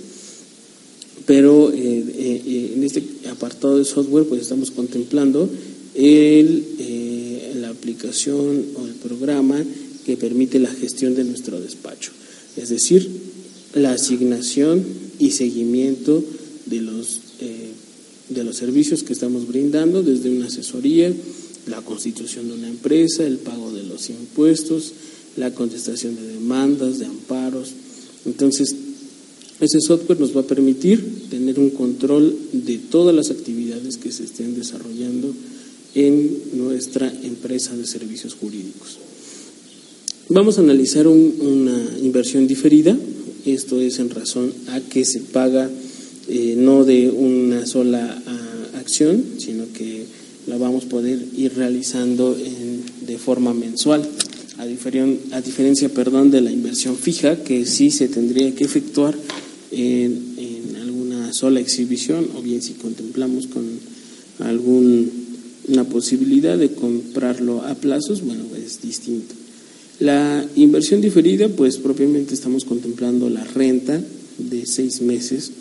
pero 1.26 1.72
eh, 1.72 1.78
eh, 1.78 2.42
eh, 2.46 2.72
en 2.76 2.84
este 2.84 3.04
apartado 3.30 3.78
de 3.78 3.86
software, 3.86 4.26
pues 4.26 4.42
estamos 4.42 4.72
contemplando 4.72 5.50
el, 5.94 6.66
la 7.62 7.70
aplicación 7.70 8.66
o 8.76 8.88
el 8.88 8.94
programa 8.94 9.64
que 10.06 10.18
permite 10.18 10.60
la 10.60 10.74
gestión 10.74 11.14
de 11.16 11.24
nuestro 11.24 11.60
despacho 11.60 12.12
es 12.58 12.70
decir, 12.70 13.10
la 13.76 13.94
asignación 13.94 14.84
y 15.20 15.32
seguimiento 15.32 16.24
de 16.66 16.82
los, 16.82 17.20
eh, 17.40 17.72
de 18.30 18.44
los 18.44 18.58
servicios 18.58 19.04
que 19.04 19.14
estamos 19.14 19.48
brindando, 19.48 20.04
desde 20.04 20.30
una 20.30 20.48
asesoría, 20.48 21.14
la 21.68 21.82
constitución 21.82 22.48
de 22.48 22.56
una 22.56 22.68
empresa, 22.68 23.26
el 23.26 23.38
pago 23.38 23.72
de 23.72 23.84
los 23.84 24.10
impuestos, 24.10 24.94
la 25.38 25.54
contestación 25.54 26.16
de 26.16 26.28
demandas, 26.28 27.00
de 27.00 27.06
amparos. 27.06 27.70
Entonces, 28.26 28.76
ese 29.60 29.80
software 29.80 30.20
nos 30.20 30.36
va 30.36 30.42
a 30.42 30.48
permitir 30.48 31.30
tener 31.30 31.60
un 31.60 31.70
control 31.70 32.36
de 32.52 32.78
todas 32.78 33.16
las 33.16 33.30
actividades 33.30 33.98
que 33.98 34.12
se 34.12 34.24
estén 34.24 34.56
desarrollando 34.56 35.34
en 35.94 36.42
nuestra 36.54 37.14
empresa 37.24 37.76
de 37.76 37.86
servicios 37.86 38.34
jurídicos. 38.34 38.98
Vamos 40.30 40.58
a 40.58 40.62
analizar 40.62 41.08
una 41.08 41.98
inversión 42.02 42.48
diferida. 42.48 42.98
Esto 43.46 43.82
es 43.82 44.00
en 44.00 44.10
razón 44.10 44.54
a 44.70 44.80
que 44.80 45.04
se 45.04 45.20
paga 45.20 45.70
eh, 46.30 46.56
no 46.58 46.86
de 46.86 47.10
una 47.10 47.66
sola 47.66 48.22
ah, 48.26 48.80
acción, 48.80 49.24
sino 49.40 49.66
que 49.74 50.06
la 50.48 50.58
vamos 50.58 50.86
a 50.86 50.90
poder 50.90 51.20
ir 51.36 51.54
realizando 51.56 52.36
de 52.36 53.18
forma 53.18 53.54
mensual, 53.54 54.08
a, 54.58 54.64
a 54.64 55.42
diferencia 55.42 55.90
perdón, 55.90 56.32
de 56.32 56.42
la 56.42 56.52
inversión 56.52 56.96
fija, 56.96 57.44
que 57.44 57.66
sí 57.66 57.92
se 57.92 58.08
tendría 58.08 58.54
que 58.56 58.64
efectuar 58.64 59.16
en, 59.72 60.36
en 60.38 60.76
alguna 60.78 61.34
sola 61.34 61.60
exhibición, 61.60 62.28
o 62.38 62.42
bien 62.42 62.62
si 62.62 62.74
contemplamos 62.74 63.48
con 63.48 63.64
alguna 64.40 65.84
posibilidad 65.92 66.58
de 66.58 66.72
comprarlo 66.72 67.62
a 67.62 67.76
plazos, 67.76 68.22
bueno, 68.22 68.44
es 68.56 68.82
distinto. 68.82 69.41
La 70.02 70.44
inversión 70.56 71.00
diferida, 71.00 71.48
pues 71.48 71.78
propiamente 71.78 72.34
estamos 72.34 72.66
contemplando 72.66 73.30
la 73.30 73.44
renta 73.44 74.02
de 74.40 74.66
seis 74.66 75.00
meses 75.00 75.52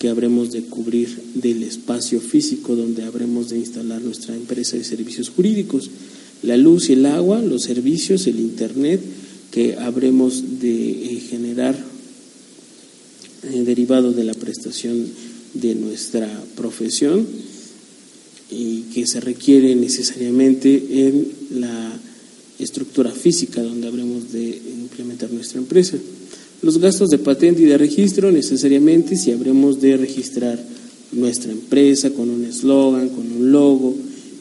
que 0.00 0.08
habremos 0.08 0.50
de 0.50 0.62
cubrir 0.62 1.16
del 1.34 1.62
espacio 1.62 2.20
físico 2.20 2.74
donde 2.74 3.04
habremos 3.04 3.50
de 3.50 3.58
instalar 3.58 4.02
nuestra 4.02 4.34
empresa 4.34 4.76
de 4.76 4.82
servicios 4.82 5.28
jurídicos, 5.28 5.88
la 6.42 6.56
luz 6.56 6.90
y 6.90 6.94
el 6.94 7.06
agua, 7.06 7.40
los 7.40 7.62
servicios, 7.62 8.26
el 8.26 8.40
Internet 8.40 9.00
que 9.52 9.76
habremos 9.76 10.58
de 10.58 10.90
eh, 10.90 11.20
generar 11.20 11.76
eh, 13.44 13.62
derivado 13.64 14.10
de 14.10 14.24
la 14.24 14.34
prestación 14.34 15.06
de 15.54 15.76
nuestra 15.76 16.28
profesión 16.56 17.24
y 18.50 18.80
que 18.92 19.06
se 19.06 19.20
requiere 19.20 19.76
necesariamente 19.76 21.06
en 21.06 21.28
la 21.60 22.00
estructura 22.58 23.10
física 23.10 23.62
donde 23.62 23.88
habremos 23.88 24.32
de 24.32 24.60
implementar 24.80 25.30
nuestra 25.30 25.58
empresa. 25.58 25.96
Los 26.62 26.78
gastos 26.78 27.10
de 27.10 27.18
patente 27.18 27.62
y 27.62 27.66
de 27.66 27.78
registro 27.78 28.32
necesariamente 28.32 29.16
si 29.16 29.30
habremos 29.30 29.80
de 29.80 29.96
registrar 29.96 30.58
nuestra 31.12 31.52
empresa 31.52 32.10
con 32.10 32.30
un 32.30 32.44
eslogan, 32.44 33.10
con 33.10 33.30
un 33.30 33.52
logo, 33.52 33.94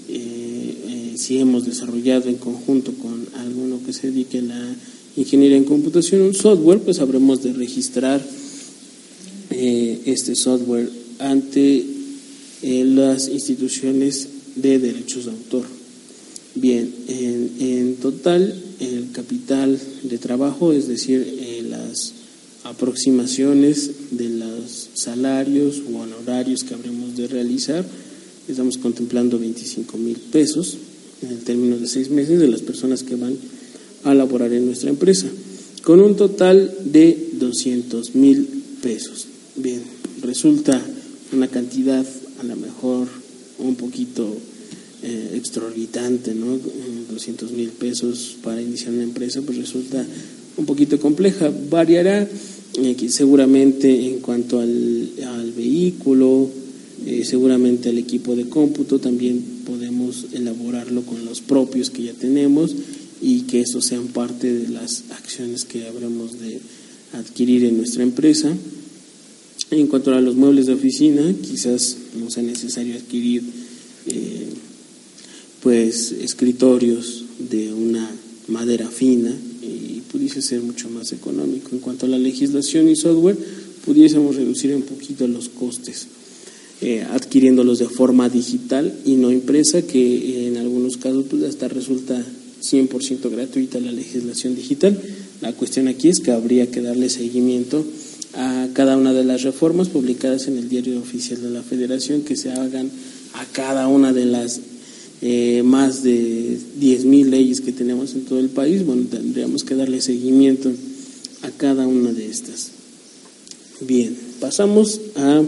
eh, 0.09 0.75
eh, 0.87 1.13
si 1.17 1.37
hemos 1.37 1.65
desarrollado 1.65 2.29
en 2.29 2.35
conjunto 2.35 2.93
con 2.93 3.25
alguno 3.35 3.79
que 3.85 3.93
se 3.93 4.11
dedique 4.11 4.39
a 4.39 4.43
la 4.43 4.75
ingeniería 5.17 5.57
en 5.57 5.65
computación 5.65 6.21
un 6.21 6.33
software, 6.33 6.79
pues 6.79 6.99
habremos 6.99 7.43
de 7.43 7.53
registrar 7.53 8.25
eh, 9.51 10.01
este 10.05 10.35
software 10.35 10.89
ante 11.19 11.85
las 12.63 13.27
instituciones 13.27 14.27
de 14.55 14.79
derechos 14.79 15.25
de 15.25 15.31
autor. 15.31 15.74
Bien, 16.55 16.89
en, 17.09 17.97
total 17.97 18.53
el 18.79 19.11
capital 19.11 19.77
de 20.03 20.17
trabajo, 20.17 20.71
es 20.71 20.87
decir, 20.87 21.21
eh, 21.39 21.65
las 21.69 22.13
aproximaciones 22.63 23.91
de 24.11 24.29
los 24.29 24.89
salarios 24.93 25.81
o 25.91 25.97
honorarios 25.97 26.63
que 26.63 26.73
habremos 26.73 27.17
de 27.17 27.27
realizar. 27.27 27.85
Estamos 28.47 28.77
contemplando 28.77 29.37
25 29.37 29.97
mil 29.97 30.15
pesos 30.15 30.77
en 31.21 31.31
el 31.31 31.39
término 31.39 31.77
de 31.77 31.87
seis 31.87 32.09
meses 32.09 32.39
de 32.39 32.47
las 32.47 32.61
personas 32.61 33.03
que 33.03 33.15
van 33.15 33.35
a 34.05 34.13
laborar 34.13 34.53
en 34.53 34.65
nuestra 34.65 34.89
empresa, 34.89 35.27
con 35.83 35.99
un 35.99 36.15
total 36.15 36.73
de 36.85 37.31
200 37.33 38.15
mil 38.15 38.47
pesos. 38.81 39.27
Bien, 39.57 39.81
resulta 40.21 40.81
una 41.33 41.49
cantidad 41.49 42.05
a 42.39 42.43
lo 42.43 42.55
mejor 42.55 43.07
un 43.59 43.75
poquito 43.75 44.37
eh, 45.07 45.35
extraorbitante, 45.35 46.33
¿no? 46.33 46.57
200 47.11 47.51
mil 47.51 47.69
pesos 47.69 48.37
para 48.43 48.59
iniciar 48.59 48.91
una 48.91 49.03
empresa, 49.03 49.41
pues 49.43 49.57
resulta 49.57 50.03
un 50.57 50.65
poquito 50.65 50.99
compleja. 50.99 51.51
Variará 51.69 52.27
eh, 52.77 52.95
seguramente 53.09 54.07
en 54.07 54.19
cuanto 54.19 54.59
al, 54.59 55.09
al 55.23 55.51
vehículo, 55.51 56.49
eh, 57.05 57.23
seguramente 57.23 57.89
al 57.89 57.99
equipo 57.99 58.35
de 58.35 58.49
cómputo, 58.49 58.99
también 58.99 59.43
podemos 59.63 60.25
elaborarlo 60.33 61.03
con 61.03 61.23
los 61.23 61.39
propios 61.39 61.91
que 61.91 62.03
ya 62.03 62.13
tenemos 62.13 62.75
y 63.21 63.41
que 63.41 63.61
eso 63.61 63.81
sean 63.81 64.07
parte 64.07 64.51
de 64.51 64.69
las 64.69 65.03
acciones 65.11 65.65
que 65.65 65.85
habremos 65.85 66.39
de 66.39 66.59
adquirir 67.13 67.65
en 67.65 67.77
nuestra 67.77 68.01
empresa. 68.01 68.51
En 69.71 69.87
cuanto 69.87 70.13
a 70.13 70.21
los 70.21 70.35
muebles 70.35 70.65
de 70.65 70.73
oficina, 70.73 71.21
quizás 71.41 71.97
no 72.19 72.31
sea 72.31 72.43
necesario 72.43 72.95
adquirir 72.95 73.43
eh, 74.07 74.47
pues 75.65 76.11
escritorios 76.11 77.23
de 77.39 77.73
una 77.73 78.07
madera 78.49 78.87
fina 78.87 79.35
y 79.63 79.99
pudiese 80.11 80.43
ser 80.43 80.61
mucho 80.61 80.91
más 80.91 81.11
económico. 81.11 81.69
En 81.71 81.79
cuanto 81.79 82.05
a 82.05 82.09
la 82.09 82.19
legislación 82.19 82.87
y 82.87 82.95
software, 82.95 83.35
pudiésemos 83.83 84.35
reducir 84.35 84.75
un 84.75 84.83
poquito 84.83 85.27
los 85.27 85.49
costes, 85.49 86.05
eh, 86.81 87.01
adquiriéndolos 87.01 87.79
de 87.79 87.89
forma 87.89 88.29
digital 88.29 88.93
y 89.05 89.15
no 89.15 89.31
impresa, 89.31 89.81
que 89.81 90.47
en 90.49 90.57
algunos 90.57 90.97
casos 90.97 91.25
pues, 91.31 91.41
hasta 91.41 91.67
resulta 91.67 92.23
100% 92.61 93.31
gratuita 93.31 93.79
la 93.79 93.91
legislación 93.91 94.55
digital. 94.55 95.01
La 95.41 95.53
cuestión 95.53 95.87
aquí 95.87 96.09
es 96.09 96.19
que 96.19 96.29
habría 96.29 96.69
que 96.69 96.83
darle 96.83 97.09
seguimiento 97.09 97.83
a 98.35 98.67
cada 98.73 98.97
una 98.97 99.13
de 99.13 99.23
las 99.23 99.41
reformas 99.41 99.89
publicadas 99.89 100.47
en 100.47 100.59
el 100.59 100.69
Diario 100.69 100.99
Oficial 100.99 101.41
de 101.41 101.49
la 101.49 101.63
Federación, 101.63 102.21
que 102.21 102.35
se 102.35 102.51
hagan 102.51 102.91
a 103.33 103.45
cada 103.51 103.87
una 103.87 104.13
de 104.13 104.25
las 104.25 104.61
eh, 105.21 105.63
más 105.63 106.03
de 106.03 106.57
10.000 106.79 107.25
leyes 107.25 107.61
que 107.61 107.71
tenemos 107.71 108.13
en 108.13 108.25
todo 108.25 108.39
el 108.39 108.49
país, 108.49 108.85
bueno, 108.85 109.05
tendríamos 109.09 109.63
que 109.63 109.75
darle 109.75 110.01
seguimiento 110.01 110.71
a 111.41 111.51
cada 111.51 111.87
una 111.87 112.11
de 112.11 112.27
estas. 112.27 112.71
Bien, 113.81 114.15
pasamos 114.39 115.01
a 115.15 115.43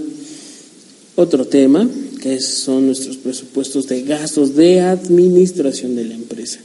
otro 1.16 1.46
tema, 1.46 1.90
que 2.22 2.40
son 2.40 2.88
nuestros 2.88 3.18
presupuestos 3.18 3.88
de 3.88 4.04
gastos 4.04 4.56
de 4.56 4.82
administración 4.82 5.96
de 5.96 6.06
la 6.06 6.16
empresa. 6.16 6.60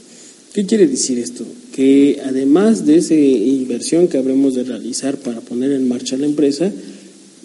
¿Qué 0.53 0.65
quiere 0.65 0.87
decir 0.87 1.17
esto? 1.19 1.45
Que 1.73 2.21
además 2.23 2.85
de 2.85 2.97
esa 2.97 3.15
inversión 3.15 4.07
que 4.07 4.17
habremos 4.17 4.53
de 4.53 4.63
realizar 4.63 5.17
para 5.17 5.41
poner 5.41 5.71
en 5.71 5.87
marcha 5.87 6.17
la 6.17 6.27
empresa, 6.27 6.71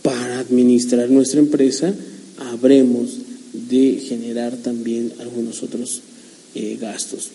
para 0.02 0.38
administrar 0.38 1.10
nuestra 1.10 1.40
empresa, 1.40 1.94
habremos 2.38 3.18
de 3.68 4.00
generar 4.00 4.56
también 4.56 5.12
algunos 5.20 5.62
otros 5.62 6.00
eh, 6.54 6.78
gastos. 6.80 7.30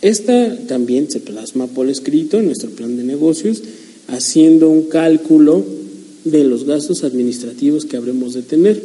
Esta 0.00 0.56
también 0.66 1.10
se 1.10 1.20
plasma 1.20 1.66
por 1.66 1.88
escrito 1.88 2.38
en 2.38 2.46
nuestro 2.46 2.70
plan 2.70 2.96
de 2.96 3.04
negocios, 3.04 3.62
haciendo 4.08 4.68
un 4.68 4.84
cálculo 4.84 5.64
de 6.24 6.44
los 6.44 6.64
gastos 6.64 7.04
administrativos 7.04 7.84
que 7.84 7.96
habremos 7.96 8.34
de 8.34 8.42
tener 8.42 8.82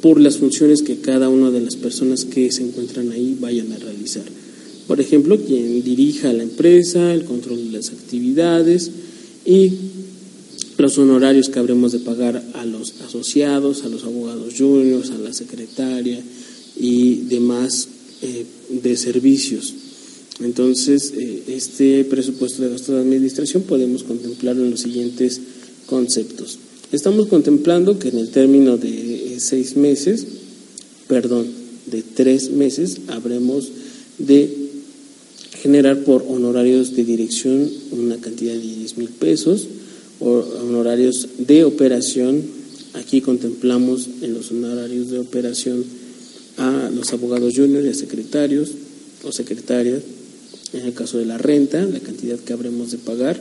por 0.00 0.20
las 0.20 0.38
funciones 0.38 0.82
que 0.82 0.98
cada 0.98 1.28
una 1.28 1.50
de 1.50 1.60
las 1.60 1.76
personas 1.76 2.24
que 2.24 2.52
se 2.52 2.62
encuentran 2.62 3.10
ahí 3.10 3.36
vayan 3.40 3.72
a 3.72 3.78
realizar. 3.78 4.24
Por 4.86 5.00
ejemplo, 5.00 5.38
quien 5.38 5.82
dirija 5.82 6.32
la 6.32 6.44
empresa, 6.44 7.12
el 7.12 7.24
control 7.24 7.72
de 7.72 7.78
las 7.78 7.90
actividades 7.90 8.90
y 9.44 9.72
los 10.78 10.96
honorarios 10.96 11.48
que 11.48 11.58
habremos 11.58 11.92
de 11.92 11.98
pagar 11.98 12.42
a 12.54 12.64
los 12.64 12.94
asociados, 13.02 13.82
a 13.82 13.88
los 13.88 14.04
abogados 14.04 14.54
juniors, 14.56 15.10
a 15.10 15.18
la 15.18 15.32
secretaria 15.32 16.20
y 16.78 17.16
demás 17.28 17.88
eh, 18.22 18.46
de 18.70 18.96
servicios. 18.96 19.74
Entonces, 20.40 21.12
eh, 21.16 21.42
este 21.48 22.04
presupuesto 22.04 22.62
de 22.62 22.70
gasto 22.70 22.94
de 22.94 23.00
administración 23.00 23.64
podemos 23.64 24.04
contemplarlo 24.04 24.64
en 24.64 24.70
los 24.70 24.80
siguientes 24.80 25.40
conceptos. 25.86 26.58
Estamos 26.92 27.26
contemplando 27.26 27.98
que 27.98 28.08
en 28.08 28.18
el 28.18 28.30
término 28.30 28.76
de 28.76 29.34
eh, 29.34 29.40
seis 29.40 29.76
meses, 29.76 30.26
perdón, 31.08 31.48
de 31.86 32.02
tres 32.02 32.52
meses, 32.52 32.98
habremos 33.08 33.68
de 34.18 34.68
generar 35.60 36.04
por 36.04 36.24
honorarios 36.28 36.94
de 36.94 37.04
dirección 37.04 37.68
una 37.90 38.16
cantidad 38.18 38.52
de 38.52 38.60
10 38.60 38.98
mil 38.98 39.08
pesos, 39.08 39.66
honorarios 40.20 41.28
de 41.38 41.64
operación, 41.64 42.42
aquí 42.94 43.20
contemplamos 43.20 44.08
en 44.22 44.34
los 44.34 44.50
honorarios 44.50 45.10
de 45.10 45.18
operación 45.18 45.84
a 46.56 46.90
los 46.94 47.12
abogados 47.12 47.54
juniors 47.54 47.86
y 47.86 47.90
a 47.90 47.94
secretarios 47.94 48.70
o 49.22 49.32
secretarias, 49.32 50.02
en 50.72 50.86
el 50.86 50.92
caso 50.92 51.18
de 51.18 51.26
la 51.26 51.38
renta, 51.38 51.84
la 51.84 52.00
cantidad 52.00 52.38
que 52.38 52.52
habremos 52.52 52.90
de 52.90 52.98
pagar, 52.98 53.40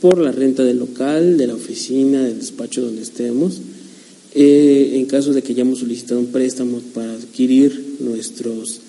por 0.00 0.18
la 0.18 0.32
renta 0.32 0.62
del 0.62 0.78
local, 0.78 1.38
de 1.38 1.46
la 1.46 1.54
oficina, 1.54 2.22
del 2.22 2.38
despacho 2.38 2.82
donde 2.82 3.02
estemos, 3.02 3.60
eh, 4.34 4.92
en 4.94 5.06
caso 5.06 5.32
de 5.32 5.42
que 5.42 5.52
hayamos 5.52 5.78
solicitado 5.78 6.20
un 6.20 6.26
préstamo 6.26 6.80
para 6.92 7.14
adquirir 7.14 7.96
nuestros 8.00 8.80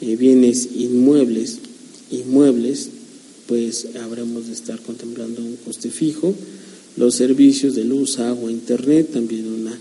eh, 0.00 0.16
bienes 0.16 0.68
inmuebles, 0.74 1.58
inmuebles, 2.10 2.88
pues 3.46 3.88
habremos 4.02 4.46
de 4.46 4.52
estar 4.52 4.80
contemplando 4.80 5.42
un 5.42 5.56
coste 5.56 5.90
fijo, 5.90 6.34
los 6.96 7.14
servicios 7.14 7.74
de 7.74 7.84
luz, 7.84 8.18
agua, 8.18 8.50
internet, 8.50 9.10
también 9.12 9.46
una 9.46 9.78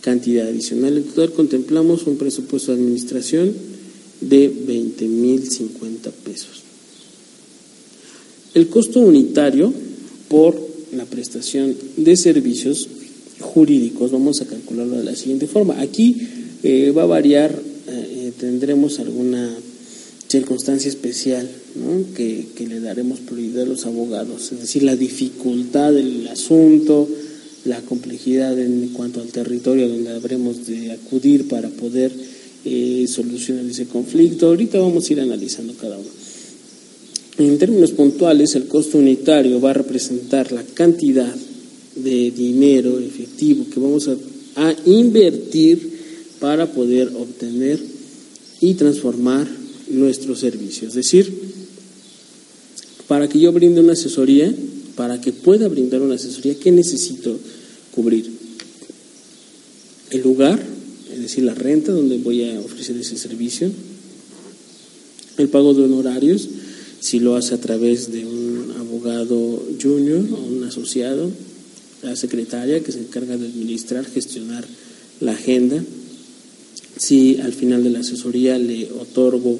cantidad 0.00 0.46
adicional. 0.46 0.96
En 0.96 1.04
total 1.04 1.32
contemplamos 1.32 2.06
un 2.06 2.16
presupuesto 2.16 2.72
de 2.72 2.82
administración 2.82 3.52
de 4.20 4.48
20 4.48 5.06
mil 5.06 5.50
50 5.50 6.10
pesos. 6.10 6.62
El 8.54 8.68
costo 8.68 9.00
unitario 9.00 9.72
por 10.28 10.58
la 10.92 11.04
prestación 11.04 11.74
de 11.96 12.16
servicios 12.16 12.88
jurídicos, 13.40 14.10
vamos 14.10 14.40
a 14.42 14.46
calcularlo 14.46 14.96
de 14.98 15.04
la 15.04 15.16
siguiente 15.16 15.46
forma. 15.46 15.80
Aquí 15.80 16.16
eh, 16.62 16.92
va 16.96 17.04
a 17.04 17.06
variar 17.06 17.70
eh, 17.92 18.32
tendremos 18.38 19.00
alguna 19.00 19.52
circunstancia 20.30 20.88
especial 20.88 21.50
que, 22.14 22.46
le 22.68 22.78
daremos 22.78 23.18
prioridad 23.18 23.64
a 23.64 23.66
los 23.66 23.84
abogados, 23.84 24.52
es 24.52 24.60
decir, 24.60 24.84
la 24.84 24.94
dificultad 24.94 25.92
del 25.92 26.28
asunto, 26.28 27.08
la 27.64 27.80
complejidad 27.80 28.56
en 28.58 28.90
cuanto 28.92 29.20
al 29.20 29.26
territorio 29.28 29.88
donde 29.88 30.10
habremos 30.10 30.68
de 30.68 30.92
acudir 30.92 31.48
para 31.48 31.68
poder 31.68 32.12
eh, 32.64 33.06
solucionar 33.08 33.64
ese 33.64 33.86
conflicto. 33.86 34.46
Ahorita 34.46 34.78
vamos 34.78 35.08
a 35.08 35.12
ir 35.12 35.20
analizando 35.20 35.74
cada 35.74 35.98
uno. 35.98 36.08
En 37.38 37.58
términos 37.58 37.90
puntuales, 37.90 38.54
el 38.54 38.66
costo 38.66 38.98
unitario 38.98 39.60
va 39.60 39.70
a 39.70 39.74
representar 39.74 40.52
la 40.52 40.62
cantidad 40.62 41.34
de 41.96 42.30
dinero 42.30 43.00
efectivo 43.00 43.64
que 43.72 43.80
vamos 43.80 44.08
a, 44.08 44.14
a 44.68 44.76
invertir 44.86 45.90
para 46.38 46.70
poder 46.70 47.08
obtener 47.16 47.80
y 48.60 48.74
transformar 48.74 49.59
nuestros 49.90 50.40
servicios. 50.40 50.90
Es 50.90 50.94
decir, 50.94 51.32
para 53.08 53.28
que 53.28 53.40
yo 53.40 53.52
brinde 53.52 53.80
una 53.80 53.94
asesoría, 53.94 54.54
para 54.96 55.20
que 55.20 55.32
pueda 55.32 55.68
brindar 55.68 56.02
una 56.02 56.14
asesoría, 56.14 56.54
¿qué 56.58 56.70
necesito 56.70 57.38
cubrir? 57.92 58.30
El 60.10 60.22
lugar, 60.22 60.60
es 61.12 61.20
decir, 61.20 61.44
la 61.44 61.54
renta 61.54 61.92
donde 61.92 62.18
voy 62.18 62.44
a 62.50 62.60
ofrecer 62.60 62.96
ese 62.96 63.16
servicio, 63.16 63.70
el 65.38 65.48
pago 65.48 65.74
de 65.74 65.84
honorarios, 65.84 66.48
si 67.00 67.18
lo 67.18 67.36
hace 67.36 67.54
a 67.54 67.60
través 67.60 68.12
de 68.12 68.26
un 68.26 68.74
abogado 68.78 69.62
junior 69.80 70.22
o 70.32 70.36
un 70.36 70.64
asociado, 70.64 71.30
la 72.02 72.14
secretaria 72.16 72.82
que 72.82 72.92
se 72.92 73.00
encarga 73.00 73.36
de 73.36 73.46
administrar, 73.46 74.04
gestionar 74.04 74.64
la 75.20 75.32
agenda, 75.32 75.82
si 76.96 77.38
al 77.40 77.52
final 77.52 77.82
de 77.82 77.90
la 77.90 78.00
asesoría 78.00 78.58
le 78.58 78.90
otorgo 78.92 79.58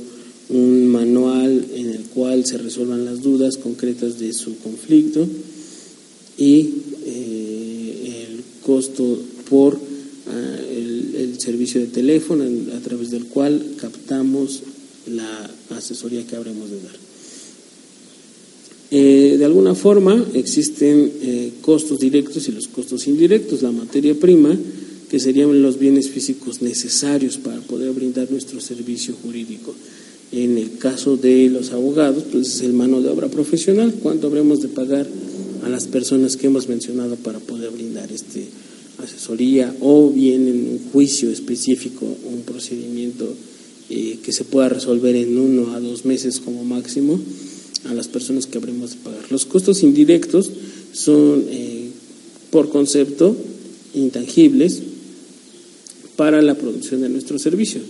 un 0.51 0.89
manual 0.89 1.67
en 1.75 1.91
el 1.91 2.03
cual 2.05 2.45
se 2.45 2.59
resuelvan 2.59 3.05
las 3.05 3.23
dudas 3.23 3.57
concretas 3.57 4.19
de 4.19 4.33
su 4.33 4.59
conflicto 4.59 5.27
y 6.37 6.71
eh, 7.05 8.27
el 8.29 8.43
costo 8.63 9.19
por 9.49 9.79
ah, 10.27 10.57
el, 10.71 11.39
servicio 11.39 11.81
de 11.81 11.87
teléfono 11.87 12.45
a 12.77 12.81
través 12.81 13.11
del 13.11 13.27
cual 13.27 13.75
captamos 13.77 14.63
la 15.07 15.51
asesoría 15.71 16.27
que 16.27 16.37
habremos 16.37 16.71
de 16.71 16.83
dar. 16.83 16.97
Eh, 18.93 19.37
de 19.39 19.45
alguna 19.45 19.75
forma 19.75 20.27
existen 20.35 21.13
eh, 21.23 21.53
costos 21.63 22.01
directos 22.01 22.49
y 22.49 22.53
los 22.53 22.67
costos 22.69 23.07
indirectos. 23.07 23.63
La 23.63 23.71
materia 23.71 24.15
prima, 24.15 24.59
que 25.09 25.21
serían 25.21 25.63
los 25.63 25.79
bienes 25.79 26.11
físicos 26.11 26.61
necesarios 26.61 27.39
para 27.39 27.61
poder 27.61 27.93
brindar 27.93 28.31
nuestro 28.31 28.61
servicio 28.61 29.15
jurídico. 29.23 29.75
En 30.33 30.59
el 30.59 30.79
caso 30.79 31.17
de 31.17 31.49
los 31.49 31.73
abogados, 31.73 32.25
pues 32.31 32.49
es 32.49 32.61
el 32.63 32.73
mano 32.73 33.03
de 33.03 33.09
obra 33.09 33.29
profesional. 33.29 33.95
¿Cuánto 34.03 34.29
habremos 34.29 34.61
de 34.61 34.69
pagar 34.69 35.07
a 35.65 35.69
las 35.69 35.87
personas 35.87 36.37
que 36.37 36.47
hemos 36.47 36.69
mencionado 36.69 37.17
para 37.17 37.39
poder 37.41 37.71
brindar 37.71 38.11
este 38.13 38.47
asesoría 38.99 39.75
o 39.81 40.11
bien 40.11 40.47
en 40.47 40.69
un 40.69 40.81
juicio 40.93 41.31
específico, 41.31 42.07
un 42.07 42.43
procedimiento 42.43 43.33
eh, 43.89 44.19
que 44.23 44.33
se 44.33 44.45
pueda 44.45 44.69
resolver 44.69 45.17
en 45.17 45.39
uno 45.39 45.75
a 45.75 45.81
dos 45.81 46.05
meses 46.05 46.39
como 46.39 46.65
máximo? 46.65 47.19
a 47.89 47.95
las 47.95 48.09
personas 48.09 48.47
que 48.47 48.59
habremos 48.59 48.91
de 48.91 48.97
pagar. 48.97 49.31
Los 49.31 49.47
costos 49.47 49.83
indirectos 49.83 50.51
son, 50.93 51.45
eh, 51.49 51.89
por 52.51 52.69
concepto, 52.69 53.37
intangibles 53.95 54.83
para 56.17 56.43
la 56.43 56.55
producción 56.55 57.01
de 57.01 57.09
nuestro 57.09 57.39
servicio. 57.39 57.81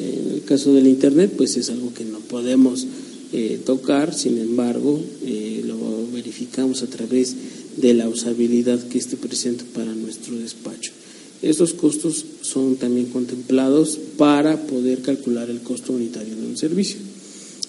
En 0.00 0.34
el 0.34 0.44
caso 0.44 0.72
del 0.72 0.86
Internet, 0.86 1.32
pues 1.36 1.56
es 1.56 1.70
algo 1.70 1.92
que 1.92 2.04
no 2.04 2.20
podemos 2.20 2.86
eh, 3.32 3.60
tocar, 3.64 4.14
sin 4.14 4.38
embargo, 4.38 5.00
eh, 5.24 5.62
lo 5.64 5.76
verificamos 6.12 6.82
a 6.82 6.86
través 6.86 7.36
de 7.76 7.94
la 7.94 8.08
usabilidad 8.08 8.82
que 8.88 8.98
esté 8.98 9.16
presente 9.16 9.64
para 9.72 9.94
nuestro 9.94 10.36
despacho. 10.36 10.92
Estos 11.42 11.72
costos 11.72 12.24
son 12.42 12.76
también 12.76 13.06
contemplados 13.06 13.98
para 14.16 14.66
poder 14.66 15.00
calcular 15.00 15.48
el 15.48 15.60
costo 15.60 15.92
unitario 15.92 16.36
de 16.36 16.46
un 16.46 16.56
servicio 16.56 16.98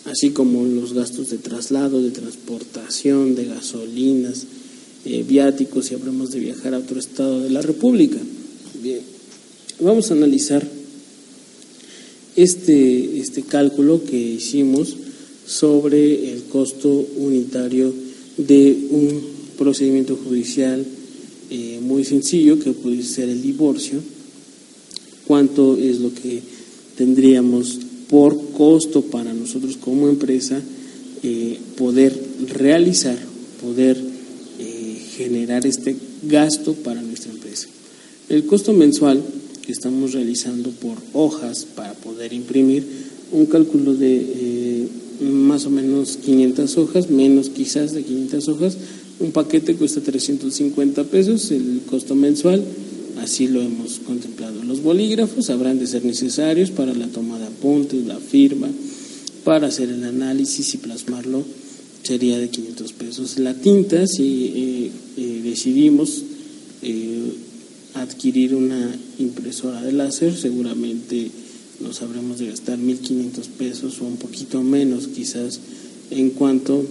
así 0.06 0.32
como 0.32 0.64
los 0.64 0.94
gastos 0.94 1.30
de 1.30 1.38
traslado, 1.38 2.02
de 2.02 2.12
transportación, 2.12 3.36
de 3.36 3.46
gasolinas, 3.46 4.46
eh, 5.06 5.24
viáticos 5.28 5.86
si 5.86 5.96
habremos 5.96 6.32
de 6.32 6.40
viajar 6.40 6.74
a 6.74 6.80
otro 6.80 7.00
estado 7.00 7.42
de 7.42 7.50
la 7.50 7.62
República. 7.62 8.18
Bien, 8.82 9.02
vamos 9.80 10.12
a 10.12 10.14
analizar 10.14 10.68
este, 12.36 13.20
este 13.20 13.44
cálculo 13.44 14.04
que 14.04 14.18
hicimos 14.18 14.96
sobre 15.46 16.32
el 16.34 16.44
costo 16.44 16.90
unitario 17.18 17.94
de 18.38 18.88
un 18.90 19.22
procedimiento 19.58 20.16
judicial 20.16 20.86
eh, 21.50 21.80
muy 21.82 22.06
sencillo 22.06 22.58
que 22.60 22.72
puede 22.72 23.04
ser 23.04 23.30
el 23.30 23.42
divorcio, 23.42 24.00
cuánto 25.28 25.76
es 25.78 26.00
lo 26.00 26.14
que 26.14 26.42
tendríamos 26.96 27.80
por 28.10 28.52
costo 28.52 29.02
para 29.02 29.34
nosotros 29.34 29.78
como 29.78 30.08
empresa 30.08 30.62
eh, 31.24 31.58
poder 31.78 32.18
realizar, 32.48 33.18
poder 33.62 33.98
eh, 34.60 34.98
generar 35.18 35.66
este 35.66 35.96
gasto 36.24 36.74
para 36.74 37.02
nuestra 37.02 37.32
empresa. 37.32 37.68
El 38.30 38.46
costo 38.46 38.74
mensual 38.74 39.22
estamos 39.68 40.14
realizando 40.14 40.70
por 40.72 40.98
hojas 41.14 41.66
para 41.76 41.94
poder 41.94 42.34
imprimir, 42.34 42.86
un 43.32 43.46
cálculo 43.46 43.94
de 43.96 44.18
eh, 44.18 44.88
más 45.22 45.66
o 45.66 45.70
menos 45.70 46.18
500 46.18 46.78
hojas, 46.78 47.10
menos 47.10 47.50
quizás 47.50 47.94
de 47.94 48.04
500 48.04 48.48
hojas, 48.50 48.78
un 49.20 49.32
paquete 49.32 49.76
cuesta 49.76 50.02
350 50.02 51.04
pesos, 51.06 51.52
el 51.52 51.82
costo 51.90 52.16
mensual, 52.16 52.64
así 53.22 53.48
lo 53.48 53.62
hemos 53.62 54.00
contemplado. 54.00 54.64
Los 54.64 54.82
bolígrafos 54.82 55.50
habrán 55.50 55.80
de 55.80 55.88
ser 55.88 56.04
necesarios 56.04 56.72
para 56.72 56.94
la 56.94 57.08
toma 57.08 57.40
de 57.40 57.46
apuntes, 57.46 58.06
la 58.06 58.18
firma, 58.18 58.68
para 59.44 59.68
hacer 59.68 59.90
el 59.90 60.04
análisis 60.04 60.74
y 60.74 60.78
plasmarlo 60.78 61.44
sería 62.04 62.40
de 62.40 62.50
500 62.50 62.94
pesos. 62.94 63.40
La 63.40 63.54
tinta, 63.54 64.08
si 64.08 64.46
eh, 64.56 64.92
eh, 65.18 65.42
decidimos 65.44 66.24
adquirir 67.94 68.56
una 68.56 68.96
impresora 69.20 69.82
de 69.82 69.92
láser, 69.92 70.36
seguramente 70.36 71.30
nos 71.80 72.02
habremos 72.02 72.40
de 72.40 72.48
gastar 72.48 72.80
1.500 72.80 73.48
pesos 73.58 74.02
o 74.02 74.06
un 74.06 74.18
poquito 74.18 74.62
menos 74.62 75.08
quizás 75.08 75.60
en 76.12 76.30
cuanto 76.32 76.86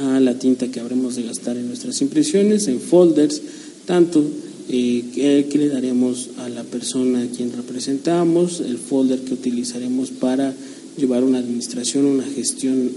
a 0.00 0.20
la 0.20 0.38
tinta 0.38 0.68
que 0.68 0.80
habremos 0.80 1.16
de 1.16 1.22
gastar 1.22 1.56
en 1.56 1.68
nuestras 1.68 2.00
impresiones, 2.02 2.66
en 2.66 2.80
folders, 2.80 3.40
tanto 3.86 4.24
eh, 4.68 5.46
que, 5.50 5.58
le 5.58 5.68
daremos 5.68 6.30
a 6.38 6.48
la 6.48 6.64
persona 6.64 7.22
a 7.22 7.26
quien 7.26 7.52
representamos, 7.52 8.60
el 8.60 8.78
folder 8.78 9.20
que 9.20 9.34
utilizaremos 9.34 10.10
para 10.10 10.54
llevar 10.96 11.22
una 11.22 11.38
administración, 11.38 12.06
una 12.06 12.24
gestión 12.24 12.90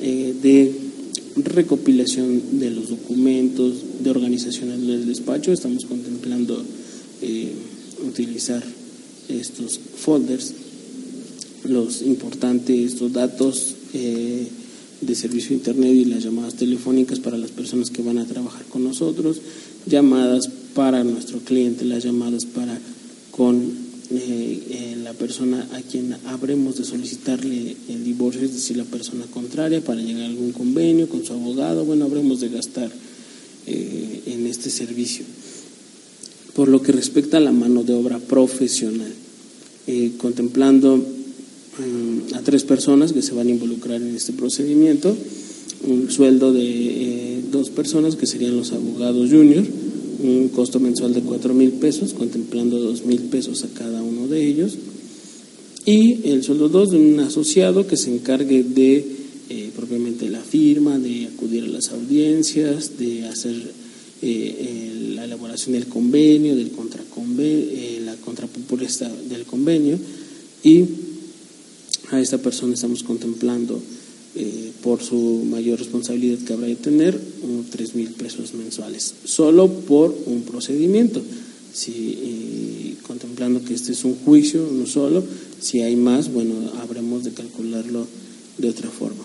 eh, 0.00 0.34
de 0.40 0.89
recopilación 1.36 2.58
de 2.60 2.70
los 2.70 2.88
documentos, 2.88 3.74
de 4.02 4.10
organización 4.10 4.86
del 4.86 5.06
despacho. 5.06 5.52
Estamos 5.52 5.84
contemplando 5.84 6.62
eh, 7.22 7.52
utilizar 8.06 8.62
estos 9.28 9.78
folders, 9.78 10.54
los 11.64 12.02
importantes, 12.02 12.92
estos 12.92 13.12
datos 13.12 13.74
de 15.00 15.14
servicio 15.14 15.56
internet 15.56 15.92
y 15.94 16.04
las 16.04 16.22
llamadas 16.22 16.54
telefónicas 16.54 17.20
para 17.20 17.38
las 17.38 17.50
personas 17.50 17.90
que 17.90 18.02
van 18.02 18.18
a 18.18 18.26
trabajar 18.26 18.64
con 18.66 18.84
nosotros, 18.84 19.40
llamadas 19.86 20.48
para 20.74 21.04
nuestro 21.04 21.38
cliente, 21.40 21.84
las 21.84 22.04
llamadas 22.04 22.44
para 22.44 22.78
con 23.30 23.89
eh, 24.12 24.62
eh, 24.70 24.96
la 25.04 25.12
persona 25.12 25.68
a 25.72 25.82
quien 25.82 26.16
habremos 26.26 26.76
de 26.76 26.84
solicitarle 26.84 27.76
el 27.88 28.02
divorcio, 28.02 28.42
es 28.42 28.52
decir, 28.52 28.76
la 28.76 28.84
persona 28.84 29.24
contraria, 29.32 29.84
para 29.84 30.00
llegar 30.00 30.24
a 30.24 30.26
algún 30.26 30.50
convenio 30.50 31.08
con 31.08 31.24
su 31.24 31.32
abogado, 31.32 31.84
bueno, 31.84 32.06
habremos 32.06 32.40
de 32.40 32.48
gastar 32.48 32.90
eh, 33.68 34.22
en 34.26 34.48
este 34.48 34.68
servicio. 34.68 35.24
Por 36.54 36.66
lo 36.66 36.82
que 36.82 36.90
respecta 36.90 37.36
a 37.36 37.40
la 37.40 37.52
mano 37.52 37.84
de 37.84 37.94
obra 37.94 38.18
profesional, 38.18 39.12
contemplando 40.18 40.96
mm, 40.96 42.34
a 42.34 42.40
tres 42.42 42.64
personas 42.64 43.12
que 43.12 43.22
se 43.22 43.32
van 43.32 43.46
a 43.46 43.50
involucrar 43.50 44.02
en 44.02 44.16
este 44.16 44.32
procedimiento, 44.32 45.16
un 45.86 46.10
sueldo 46.10 46.52
de 46.52 47.42
dos 47.50 47.70
personas 47.70 48.16
que 48.16 48.26
serían 48.26 48.56
los 48.56 48.72
abogados 48.72 49.30
junior, 49.30 49.64
un 50.22 50.48
costo 50.48 50.80
mensual 50.80 51.14
de 51.14 51.22
cuatro 51.22 51.54
mil 51.54 51.72
pesos, 51.72 52.12
contemplando 52.14 52.78
dos 52.78 53.04
mil 53.04 53.20
pesos 53.22 53.64
a 53.64 53.68
cada 53.68 54.02
uno 54.02 54.26
de 54.28 54.46
ellos, 54.46 54.76
y 55.84 56.28
el 56.28 56.44
sueldo 56.44 56.68
2 56.68 56.90
de 56.90 56.96
un 56.98 57.20
asociado 57.20 57.86
que 57.86 57.96
se 57.96 58.14
encargue 58.14 58.62
de 58.62 59.04
eh, 59.48 59.70
propiamente 59.74 60.28
la 60.28 60.40
firma, 60.40 60.98
de 60.98 61.26
acudir 61.26 61.64
a 61.64 61.68
las 61.68 61.88
audiencias, 61.88 62.98
de 62.98 63.26
hacer 63.26 63.72
eh, 64.22 65.12
la 65.14 65.24
elaboración 65.24 65.72
del 65.72 65.86
convenio, 65.86 66.54
del 66.54 66.70
contraconvenio, 66.70 67.64
eh, 67.72 68.02
la 68.04 68.14
contrapropuesta 68.16 69.10
del 69.28 69.44
convenio, 69.44 69.98
y 70.62 70.84
a 72.10 72.20
esta 72.20 72.38
persona 72.38 72.74
estamos 72.74 73.02
contemplando 73.02 73.80
eh, 74.36 74.72
por 74.82 75.02
su 75.02 75.44
mayor 75.44 75.78
responsabilidad 75.78 76.38
que 76.38 76.52
habrá 76.52 76.68
de 76.68 76.76
tener, 76.76 77.20
tres 77.70 77.94
mil 77.94 78.10
pesos 78.10 78.54
mensuales, 78.54 79.14
solo 79.24 79.68
por 79.68 80.16
un 80.26 80.42
procedimiento. 80.42 81.20
Si, 81.72 82.96
contemplando 83.06 83.64
que 83.64 83.74
este 83.74 83.92
es 83.92 84.04
un 84.04 84.14
juicio, 84.14 84.68
no 84.72 84.86
solo, 84.86 85.24
si 85.60 85.80
hay 85.80 85.96
más, 85.96 86.32
bueno, 86.32 86.54
habremos 86.80 87.24
de 87.24 87.32
calcularlo 87.32 88.06
de 88.58 88.68
otra 88.68 88.88
forma. 88.88 89.24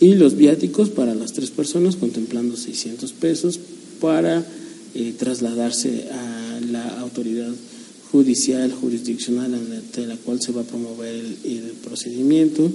Y 0.00 0.14
los 0.14 0.36
viáticos 0.36 0.90
para 0.90 1.14
las 1.14 1.32
tres 1.32 1.50
personas, 1.50 1.96
contemplando 1.96 2.56
600 2.56 3.12
pesos 3.12 3.60
para 4.00 4.44
eh, 4.94 5.14
trasladarse 5.18 6.04
a 6.10 6.60
la 6.70 7.00
autoridad 7.00 7.52
judicial, 8.10 8.72
jurisdiccional 8.72 9.54
ante 9.54 10.06
la 10.06 10.16
cual 10.16 10.40
se 10.40 10.52
va 10.52 10.62
a 10.62 10.64
promover 10.64 11.14
el 11.44 11.72
procedimiento 11.84 12.70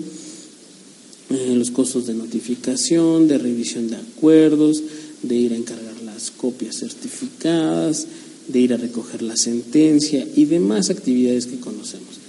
eh, 1.33 1.55
los 1.55 1.71
costos 1.71 2.07
de 2.07 2.13
notificación, 2.13 3.27
de 3.27 3.37
revisión 3.37 3.89
de 3.89 3.97
acuerdos, 3.97 4.81
de 5.23 5.35
ir 5.35 5.53
a 5.53 5.57
encargar 5.57 6.01
las 6.03 6.31
copias 6.31 6.77
certificadas, 6.77 8.07
de 8.47 8.59
ir 8.59 8.73
a 8.73 8.77
recoger 8.77 9.21
la 9.21 9.37
sentencia 9.37 10.27
y 10.35 10.45
demás 10.45 10.89
actividades 10.89 11.45
que 11.45 11.59
conocemos. 11.59 12.21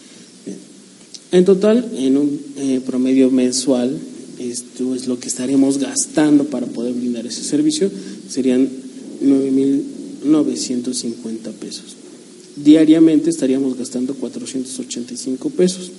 En 1.32 1.44
total, 1.46 1.90
en 1.96 2.18
un 2.18 2.38
eh, 2.58 2.82
promedio 2.84 3.30
mensual, 3.30 3.98
esto 4.38 4.94
es 4.94 5.06
lo 5.06 5.18
que 5.18 5.28
estaremos 5.28 5.78
gastando 5.78 6.44
para 6.44 6.66
poder 6.66 6.92
brindar 6.92 7.26
ese 7.26 7.42
servicio, 7.42 7.90
serían 8.28 8.68
9.950 9.22 11.52
pesos. 11.52 11.96
Diariamente 12.56 13.30
estaríamos 13.30 13.78
gastando 13.78 14.14
485 14.14 15.48
pesos. 15.50 15.92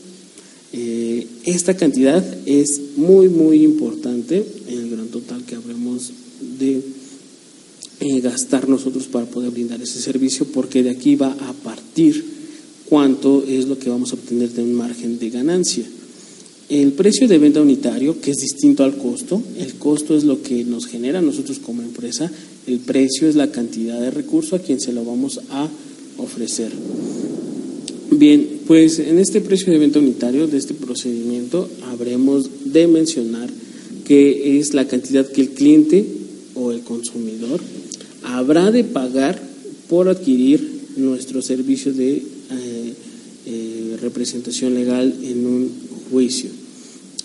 Eh, 0.75 1.27
esta 1.45 1.75
cantidad 1.75 2.23
es 2.47 2.81
muy, 2.97 3.29
muy 3.29 3.63
importante 3.63 4.43
en 4.67 4.79
el 4.79 4.89
gran 4.89 5.07
total 5.07 5.43
que 5.43 5.53
habremos 5.53 6.11
de 6.59 6.81
eh, 7.99 8.21
gastar 8.21 8.67
nosotros 8.67 9.05
para 9.05 9.27
poder 9.27 9.51
brindar 9.51 9.79
ese 9.83 10.01
servicio, 10.01 10.47
porque 10.47 10.81
de 10.81 10.89
aquí 10.89 11.15
va 11.15 11.31
a 11.31 11.53
partir 11.53 12.25
cuánto 12.89 13.43
es 13.47 13.67
lo 13.67 13.77
que 13.77 13.91
vamos 13.91 14.11
a 14.11 14.15
obtener 14.15 14.51
de 14.51 14.63
un 14.63 14.73
margen 14.73 15.19
de 15.19 15.29
ganancia. 15.29 15.85
el 16.69 16.93
precio 16.93 17.27
de 17.27 17.37
venta 17.37 17.61
unitario, 17.61 18.19
que 18.19 18.31
es 18.31 18.37
distinto 18.37 18.83
al 18.83 18.97
costo, 18.97 19.43
el 19.59 19.75
costo 19.75 20.17
es 20.17 20.23
lo 20.23 20.41
que 20.41 20.63
nos 20.63 20.87
genera 20.87 21.21
nosotros 21.21 21.59
como 21.59 21.83
empresa, 21.83 22.31
el 22.65 22.79
precio 22.79 23.27
es 23.27 23.35
la 23.35 23.51
cantidad 23.51 23.99
de 24.01 24.09
recurso 24.09 24.55
a 24.55 24.59
quien 24.59 24.79
se 24.79 24.91
lo 24.91 25.05
vamos 25.05 25.39
a 25.51 25.69
ofrecer. 26.17 26.71
Bien, 28.19 28.59
pues 28.67 28.99
en 28.99 29.17
este 29.17 29.41
precio 29.41 29.73
de 29.73 29.79
venta 29.79 29.97
unitario 29.97 30.47
de 30.47 30.57
este 30.57 30.73
procedimiento 30.75 31.67
habremos 31.85 32.47
de 32.65 32.87
mencionar 32.87 33.49
que 34.05 34.59
es 34.59 34.73
la 34.73 34.87
cantidad 34.87 35.27
que 35.27 35.41
el 35.41 35.49
cliente 35.49 36.05
o 36.53 36.71
el 36.71 36.81
consumidor 36.81 37.59
habrá 38.23 38.71
de 38.71 38.83
pagar 38.83 39.41
por 39.89 40.09
adquirir 40.09 40.81
nuestro 40.97 41.41
servicio 41.41 41.91
de 41.91 42.17
eh, 42.17 42.93
eh, 43.47 43.97
representación 43.99 44.75
legal 44.75 45.15
en 45.23 45.45
un 45.45 45.71
juicio. 46.11 46.51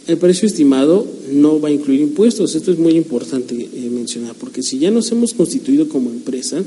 El 0.06 0.16
precio 0.16 0.46
estimado 0.46 1.06
no 1.32 1.60
va 1.60 1.68
a 1.68 1.72
incluir 1.72 2.00
impuestos, 2.00 2.54
esto 2.54 2.72
es 2.72 2.78
muy 2.78 2.94
importante 2.94 3.54
eh, 3.54 3.90
mencionar, 3.90 4.34
porque 4.36 4.62
si 4.62 4.78
ya 4.78 4.90
nos 4.90 5.12
hemos 5.12 5.34
constituido 5.34 5.88
como 5.88 6.10
empresa, 6.10 6.62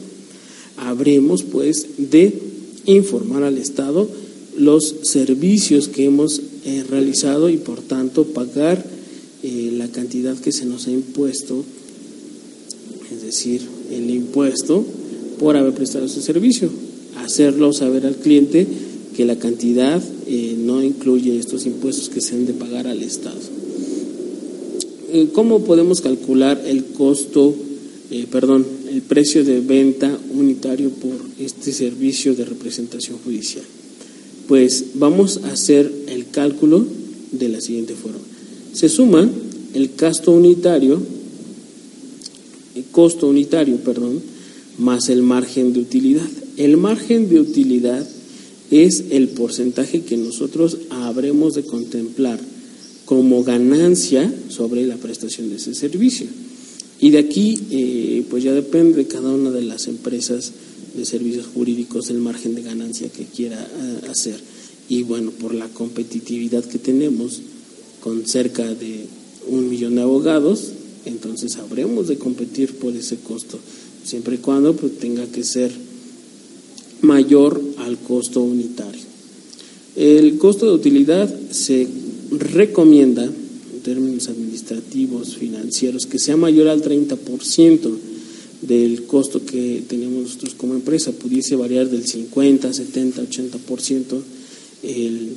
habremos 0.78 1.42
pues 1.42 1.88
de 1.98 2.51
informar 2.86 3.44
al 3.44 3.58
Estado 3.58 4.08
los 4.58 4.96
servicios 5.04 5.88
que 5.88 6.06
hemos 6.06 6.42
realizado 6.90 7.50
y 7.50 7.58
por 7.58 7.82
tanto 7.82 8.26
pagar 8.26 8.86
la 9.44 9.88
cantidad 9.88 10.38
que 10.38 10.52
se 10.52 10.66
nos 10.66 10.88
ha 10.88 10.92
impuesto, 10.92 11.64
es 13.12 13.24
decir, 13.24 13.62
el 13.92 14.10
impuesto 14.10 14.86
por 15.40 15.58
haber 15.58 15.74
prestado 15.74 16.06
ese 16.06 16.22
servicio. 16.22 16.70
Hacerlo 17.18 17.74
saber 17.74 18.06
al 18.06 18.16
cliente 18.16 18.68
que 19.16 19.26
la 19.26 19.38
cantidad 19.38 20.02
eh, 20.28 20.56
no 20.58 20.84
incluye 20.84 21.38
estos 21.38 21.66
impuestos 21.66 22.10
que 22.10 22.22
se 22.22 22.36
han 22.36 22.46
de 22.46 22.54
pagar 22.54 22.88
al 22.88 23.02
Estado. 23.02 23.40
Eh, 25.12 25.30
¿Cómo 25.34 25.64
podemos 25.66 26.00
calcular 26.00 26.64
el 26.66 26.86
costo, 26.86 27.54
eh, 28.12 28.28
perdón, 28.32 28.66
el 28.92 29.02
precio 29.02 29.46
de 29.46 29.62
venta 29.62 30.20
unitario 30.34 30.90
por 30.90 31.16
este 31.40 31.72
servicio 31.72 32.36
de 32.36 32.44
representación 32.44 33.18
judicial? 33.24 33.64
Pues 34.48 34.86
vamos 34.96 35.40
a 35.46 35.54
hacer 35.54 35.90
el 36.08 36.28
cálculo 36.30 36.86
de 37.32 37.48
la 37.48 37.62
siguiente 37.62 37.96
forma. 37.96 38.20
Se 38.74 38.90
suma 38.90 39.30
el 39.74 39.92
gasto 39.98 40.32
unitario, 40.32 41.02
el 42.76 42.84
costo 42.92 43.28
unitario, 43.28 43.78
perdón, 43.78 44.22
más 44.78 45.08
el 45.08 45.22
margen 45.22 45.72
de 45.72 45.80
utilidad. 45.80 46.28
El 46.58 46.76
margen 46.76 47.30
de 47.30 47.40
utilidad 47.40 48.06
es 48.72 49.06
el 49.12 49.30
porcentaje 49.30 50.02
que 50.02 50.18
nosotros 50.18 50.80
habremos 50.90 51.54
de 51.54 51.64
contemplar 51.64 52.40
como 53.06 53.44
ganancia 53.44 54.34
sobre 54.50 54.86
la 54.86 54.98
prestación 54.98 55.50
de 55.50 55.56
ese 55.56 55.76
servicio. 55.76 56.28
Y 57.02 57.10
de 57.10 57.18
aquí, 57.18 57.58
eh, 57.72 58.24
pues 58.30 58.44
ya 58.44 58.54
depende 58.54 58.98
de 58.98 59.08
cada 59.08 59.32
una 59.32 59.50
de 59.50 59.64
las 59.64 59.88
empresas 59.88 60.52
de 60.96 61.04
servicios 61.04 61.48
jurídicos 61.48 62.12
el 62.12 62.20
margen 62.20 62.54
de 62.54 62.62
ganancia 62.62 63.10
que 63.10 63.26
quiera 63.26 63.60
eh, 63.60 64.08
hacer. 64.10 64.40
Y 64.88 65.02
bueno, 65.02 65.32
por 65.32 65.56
la 65.56 65.68
competitividad 65.68 66.64
que 66.64 66.78
tenemos 66.78 67.42
con 68.02 68.28
cerca 68.28 68.72
de 68.74 69.06
un 69.48 69.68
millón 69.68 69.96
de 69.96 70.02
abogados, 70.02 70.74
entonces 71.06 71.56
habremos 71.58 72.08
de 72.08 72.18
competir 72.18 72.76
por 72.76 72.96
ese 72.96 73.18
costo, 73.18 73.58
siempre 74.04 74.36
y 74.36 74.40
cuando 74.40 74.76
pues, 74.76 75.00
tenga 75.00 75.26
que 75.26 75.44
ser 75.44 75.72
mayor 77.02 77.60
al 77.78 77.98
costo 77.98 78.42
unitario. 78.42 79.02
El 79.96 80.38
costo 80.38 80.68
de 80.68 80.74
utilidad 80.74 81.34
se 81.50 81.88
recomienda, 82.32 83.24
en 83.26 83.41
términos 83.82 84.28
administrativos, 84.28 85.36
financieros, 85.36 86.06
que 86.06 86.20
sea 86.20 86.38
mayor 86.38 86.68
al 86.68 86.82
30% 86.82 87.98
del 88.62 89.04
costo 89.04 89.44
que 89.46 89.84
tenemos 89.88 90.24
nosotros 90.24 90.54
como 90.56 90.74
empresa, 90.76 91.12
pudiese 91.12 91.56
variar 91.56 91.90
del 91.90 92.06
50, 92.06 92.74
70, 92.74 93.24
80% 93.24 94.22
el 94.84 95.30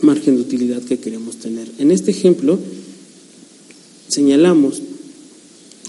margen 0.00 0.36
de 0.36 0.42
utilidad 0.42 0.82
que 0.82 0.98
queremos 0.98 1.36
tener. 1.36 1.68
En 1.78 1.90
este 1.90 2.10
ejemplo, 2.10 2.58
señalamos 4.08 4.82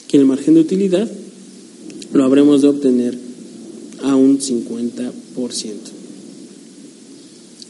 que 0.08 0.18
el 0.18 0.26
margen 0.26 0.54
de 0.56 0.62
utilidad 0.62 1.10
lo 2.14 2.24
habremos 2.24 2.62
de 2.62 2.70
obtener 2.70 3.18
a 4.04 4.16
un 4.16 4.40
50%. 4.40 5.12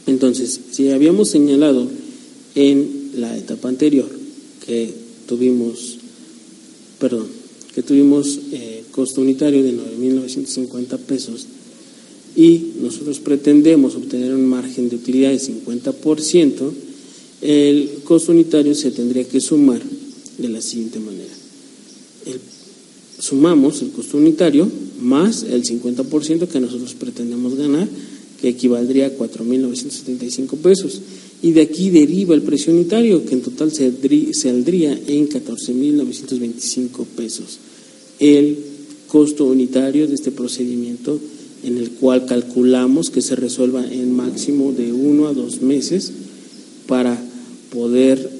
Entonces, 0.06 0.60
si 0.70 0.90
habíamos 0.90 1.28
señalado 1.28 1.88
en 2.54 3.07
la 3.14 3.36
etapa 3.36 3.68
anterior 3.68 4.08
que 4.66 4.92
tuvimos, 5.26 5.98
perdón, 6.98 7.26
que 7.74 7.82
tuvimos 7.82 8.38
eh, 8.52 8.84
costo 8.90 9.20
unitario 9.20 9.62
de 9.62 9.72
9.950 9.72 10.98
pesos 10.98 11.46
y 12.36 12.72
nosotros 12.80 13.18
pretendemos 13.20 13.94
obtener 13.94 14.34
un 14.34 14.46
margen 14.46 14.88
de 14.88 14.96
utilidad 14.96 15.30
de 15.30 15.40
50%, 15.40 16.70
el 17.42 17.90
costo 18.04 18.32
unitario 18.32 18.74
se 18.74 18.90
tendría 18.90 19.24
que 19.24 19.40
sumar 19.40 19.80
de 20.38 20.48
la 20.48 20.60
siguiente 20.60 21.00
manera. 21.00 21.34
sumamos 23.18 23.82
el 23.82 23.90
costo 23.90 24.16
unitario 24.16 24.70
más 25.00 25.42
el 25.42 25.64
50% 25.64 26.48
que 26.48 26.60
nosotros 26.60 26.94
pretendemos 26.94 27.54
ganar, 27.54 27.88
que 28.40 28.48
equivaldría 28.48 29.06
a 29.06 29.16
4.975 29.16 30.56
pesos. 30.58 31.00
Y 31.40 31.52
de 31.52 31.62
aquí 31.62 31.90
deriva 31.90 32.34
el 32.34 32.42
precio 32.42 32.72
unitario, 32.72 33.24
que 33.24 33.34
en 33.34 33.42
total 33.42 33.70
saldría 33.72 34.98
en 35.06 35.28
14.925 35.28 37.04
pesos. 37.16 37.58
El 38.18 38.58
costo 39.06 39.44
unitario 39.44 40.08
de 40.08 40.14
este 40.14 40.32
procedimiento, 40.32 41.20
en 41.62 41.78
el 41.78 41.92
cual 41.92 42.26
calculamos 42.26 43.10
que 43.10 43.22
se 43.22 43.36
resuelva 43.36 43.84
en 43.86 44.14
máximo 44.14 44.72
de 44.72 44.92
uno 44.92 45.28
a 45.28 45.34
dos 45.34 45.62
meses 45.62 46.12
para 46.86 47.16
poder 47.72 48.30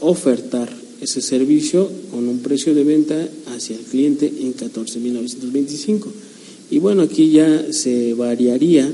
ofertar 0.00 0.68
ese 1.00 1.20
servicio 1.20 1.88
con 2.10 2.28
un 2.28 2.40
precio 2.40 2.74
de 2.74 2.84
venta 2.84 3.28
hacia 3.54 3.76
el 3.76 3.82
cliente 3.82 4.26
en 4.26 4.54
14.925. 4.54 6.06
Y 6.70 6.78
bueno, 6.78 7.02
aquí 7.02 7.30
ya 7.30 7.72
se 7.72 8.14
variaría 8.14 8.92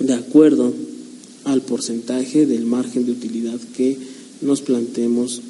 de 0.00 0.12
acuerdo 0.12 0.72
al 1.44 1.62
porcentaje 1.62 2.46
del 2.46 2.66
margen 2.66 3.06
de 3.06 3.12
utilidad 3.12 3.58
que 3.76 3.96
nos 4.40 4.60
planteemos 4.60 5.40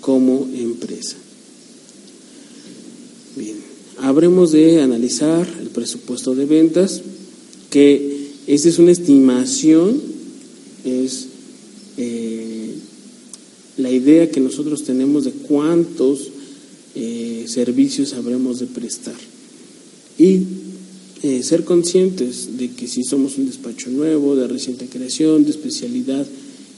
como 0.00 0.48
empresa. 0.54 1.16
Bien, 3.36 3.56
habremos 3.98 4.52
de 4.52 4.82
analizar 4.82 5.46
el 5.60 5.68
presupuesto 5.68 6.34
de 6.34 6.46
ventas, 6.46 7.02
que 7.70 8.28
esta 8.46 8.68
es 8.68 8.78
una 8.78 8.92
estimación, 8.92 10.00
es 10.84 11.26
eh, 11.96 12.74
la 13.76 13.90
idea 13.90 14.30
que 14.30 14.40
nosotros 14.40 14.84
tenemos 14.84 15.24
de 15.24 15.32
cuántos 15.32 16.30
eh, 16.94 17.44
servicios 17.48 18.14
habremos 18.14 18.60
de 18.60 18.66
prestar. 18.66 19.16
Y 20.18 20.42
eh, 21.22 21.42
ser 21.42 21.64
conscientes 21.64 22.58
de 22.58 22.70
que 22.70 22.86
si 22.86 23.02
somos 23.02 23.38
un 23.38 23.46
despacho 23.46 23.90
nuevo, 23.90 24.36
de 24.36 24.46
reciente 24.46 24.86
creación, 24.86 25.44
de 25.44 25.50
especialidad 25.50 26.26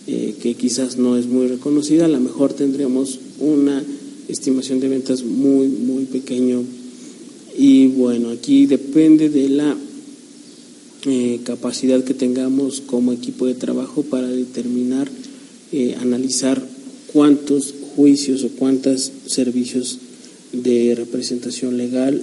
eh, 0.07 0.35
que 0.41 0.55
quizás 0.55 0.97
no 0.97 1.17
es 1.17 1.27
muy 1.27 1.49
reconocida, 1.49 2.05
a 2.05 2.09
lo 2.09 2.21
mejor 2.21 2.53
tendríamos 2.53 3.19
una 3.41 3.83
estimación 4.29 4.81
de 4.81 4.89
ventas 4.89 5.25
muy, 5.25 5.69
muy 5.69 6.05
pequeño. 6.05 6.63
Y 7.57 7.89
bueno, 7.89 8.31
aquí 8.31 8.67
depende 8.67 9.29
de 9.29 9.49
la 9.49 9.77
capacidad 11.45 12.05
que 12.05 12.13
tengamos 12.13 12.83
como 12.83 13.13
equipo 13.13 13.47
de 13.47 13.55
trabajo 13.55 14.03
para 14.03 14.29
determinar, 14.29 15.09
analizar 16.01 16.63
cuántos 17.13 17.75
juicios 17.97 18.45
o 18.45 18.51
cuántos 18.51 19.11
servicios 19.27 19.99
de 20.53 20.95
representación 20.95 21.77
legal, 21.77 22.23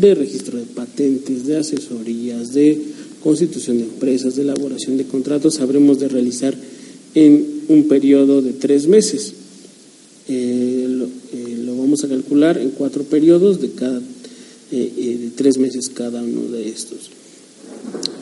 de 0.00 0.14
registro 0.14 0.58
de 0.58 0.64
patentes, 0.64 1.46
de 1.46 1.56
asesorías, 1.56 2.52
de 2.52 2.78
constitución 3.22 3.78
de 3.78 3.84
empresas, 3.84 4.36
de 4.36 4.42
elaboración 4.42 4.96
de 4.96 5.04
contratos, 5.04 5.60
habremos 5.60 5.98
de 5.98 6.08
realizar 6.08 6.54
en 7.14 7.62
un 7.68 7.88
periodo 7.88 8.42
de 8.42 8.52
tres 8.52 8.86
meses. 8.86 9.32
Eh, 10.28 11.06
eh, 11.32 11.58
lo, 11.64 11.76
vamos 11.76 12.04
a 12.04 12.08
calcular 12.08 12.58
en 12.58 12.70
cuatro 12.70 13.04
periodos 13.04 13.60
de 13.60 13.70
cada 13.70 14.00
eh, 14.72 15.18
de 15.20 15.30
tres 15.36 15.58
meses 15.58 15.88
cada 15.88 16.22
uno 16.22 16.50
de 16.50 16.68
estos. 16.68 17.10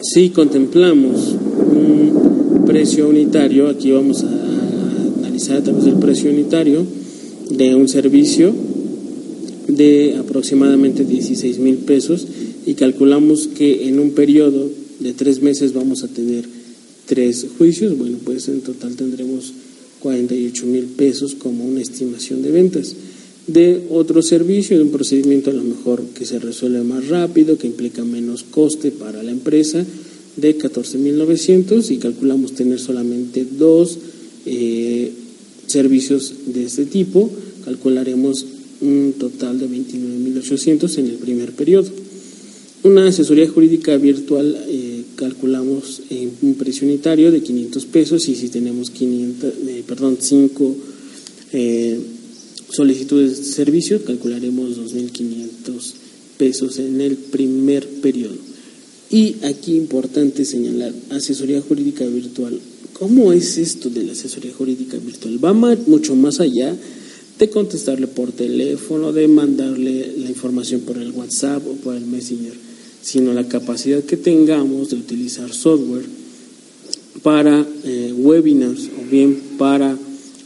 Si 0.03 0.31
contemplamos 0.31 1.35
un 1.71 2.65
precio 2.67 3.09
unitario, 3.09 3.69
aquí 3.69 3.93
vamos 3.93 4.23
a 4.25 4.53
a 5.51 5.61
través 5.61 5.85
del 5.85 5.95
precio 5.95 6.31
unitario 6.31 6.87
de 7.51 7.75
un 7.75 7.89
servicio 7.89 8.55
de 9.77 10.17
aproximadamente 10.19 11.05
16 11.05 11.59
mil 11.59 11.77
pesos 11.79 12.27
y 12.67 12.75
calculamos 12.75 13.49
que 13.49 13.89
en 13.89 13.99
un 13.99 14.13
periodo 14.13 14.71
de 15.01 15.13
tres 15.13 15.43
meses 15.43 15.73
vamos 15.73 16.05
a 16.05 16.09
tener 16.09 16.45
tres 17.07 17.47
juicios, 17.59 17.97
bueno, 17.97 18.19
pues 18.25 18.49
en 18.49 18.61
total 18.61 18.95
tendremos 18.97 19.53
48 20.01 20.67
mil 20.67 20.85
pesos 20.85 21.35
como 21.35 21.65
una 21.65 21.81
estimación 21.81 22.43
de 22.43 22.51
ventas. 22.51 22.95
De 23.47 23.87
otro 23.91 24.23
servicio, 24.23 24.77
de 24.77 24.85
un 24.85 24.91
procedimiento 24.91 25.51
a 25.51 25.55
lo 25.55 25.65
mejor 25.65 26.05
que 26.15 26.25
se 26.25 26.39
resuelve 26.39 26.83
más 26.85 27.09
rápido, 27.09 27.59
que 27.59 27.67
implica 27.67 28.05
menos 28.05 28.45
coste 28.45 28.93
para 28.93 29.23
la 29.23 29.33
empresa, 29.33 29.85
de 30.37 30.57
14.900 30.57 31.91
y 31.91 31.99
calculamos 31.99 32.53
tener 32.53 32.79
solamente 32.79 33.45
dos 33.45 33.99
eh, 34.47 35.13
servicios 35.67 36.35
de 36.47 36.65
este 36.65 36.87
tipo, 36.87 37.31
calcularemos 37.65 38.47
un 38.83 39.15
total 39.19 39.59
de 39.59 39.69
29.800 39.69 40.99
en 40.99 41.07
el 41.07 41.17
primer 41.17 41.53
periodo. 41.53 41.89
Una 42.85 43.07
asesoría 43.07 43.49
jurídica 43.49 43.97
virtual 43.97 44.57
eh, 44.69 45.05
calculamos 45.15 46.03
en 46.11 46.33
un 46.43 46.55
precio 46.55 46.87
unitario 46.87 47.31
de 47.31 47.41
500 47.41 47.87
pesos 47.87 48.29
y 48.29 48.35
si 48.35 48.49
tenemos 48.49 48.91
500, 48.91 49.55
eh, 49.69 49.85
perdón, 49.87 50.19
5 50.21 50.77
eh, 51.53 52.01
solicitudes 52.71 53.39
de 53.39 53.45
servicio 53.45 54.03
calcularemos 54.05 54.79
2.500 54.79 55.93
pesos 56.37 56.79
en 56.79 57.01
el 57.01 57.17
primer 57.17 57.87
periodo. 57.87 58.37
Y 59.11 59.37
aquí 59.45 59.77
importante 59.77 60.45
señalar, 60.45 60.93
asesoría 61.11 61.61
jurídica 61.61 62.05
virtual. 62.07 62.59
¿Cómo 62.95 63.33
es 63.33 63.59
esto 63.59 63.91
de 63.91 64.05
la 64.05 64.13
asesoría 64.13 64.53
jurídica 64.55 64.97
virtual? 64.97 65.45
Va 65.45 65.53
mucho 65.53 66.17
más 66.17 66.41
allá 66.41 66.75
de 67.39 67.51
contestarle 67.51 68.07
por 68.07 68.33
teléfono, 68.33 69.13
de 69.13 69.27
mandarle 69.29 70.15
la 70.19 70.29
información 70.29 70.83
por 70.83 70.99
el 70.99 71.13
WhatsApp 71.13 71.67
o 71.67 71.75
por 71.75 71.97
el 71.97 72.07
Messenger, 72.07 72.55
sino 73.01 73.33
la 73.33 73.49
capacidad 73.49 74.03
que 74.05 74.17
tengamos 74.17 74.91
de 74.91 74.97
utilizar 74.97 75.53
software 75.53 76.05
para 77.23 77.67
eh, 77.85 78.13
webinars 78.17 78.89
o 79.01 79.11
bien 79.11 79.41
para 79.59 79.97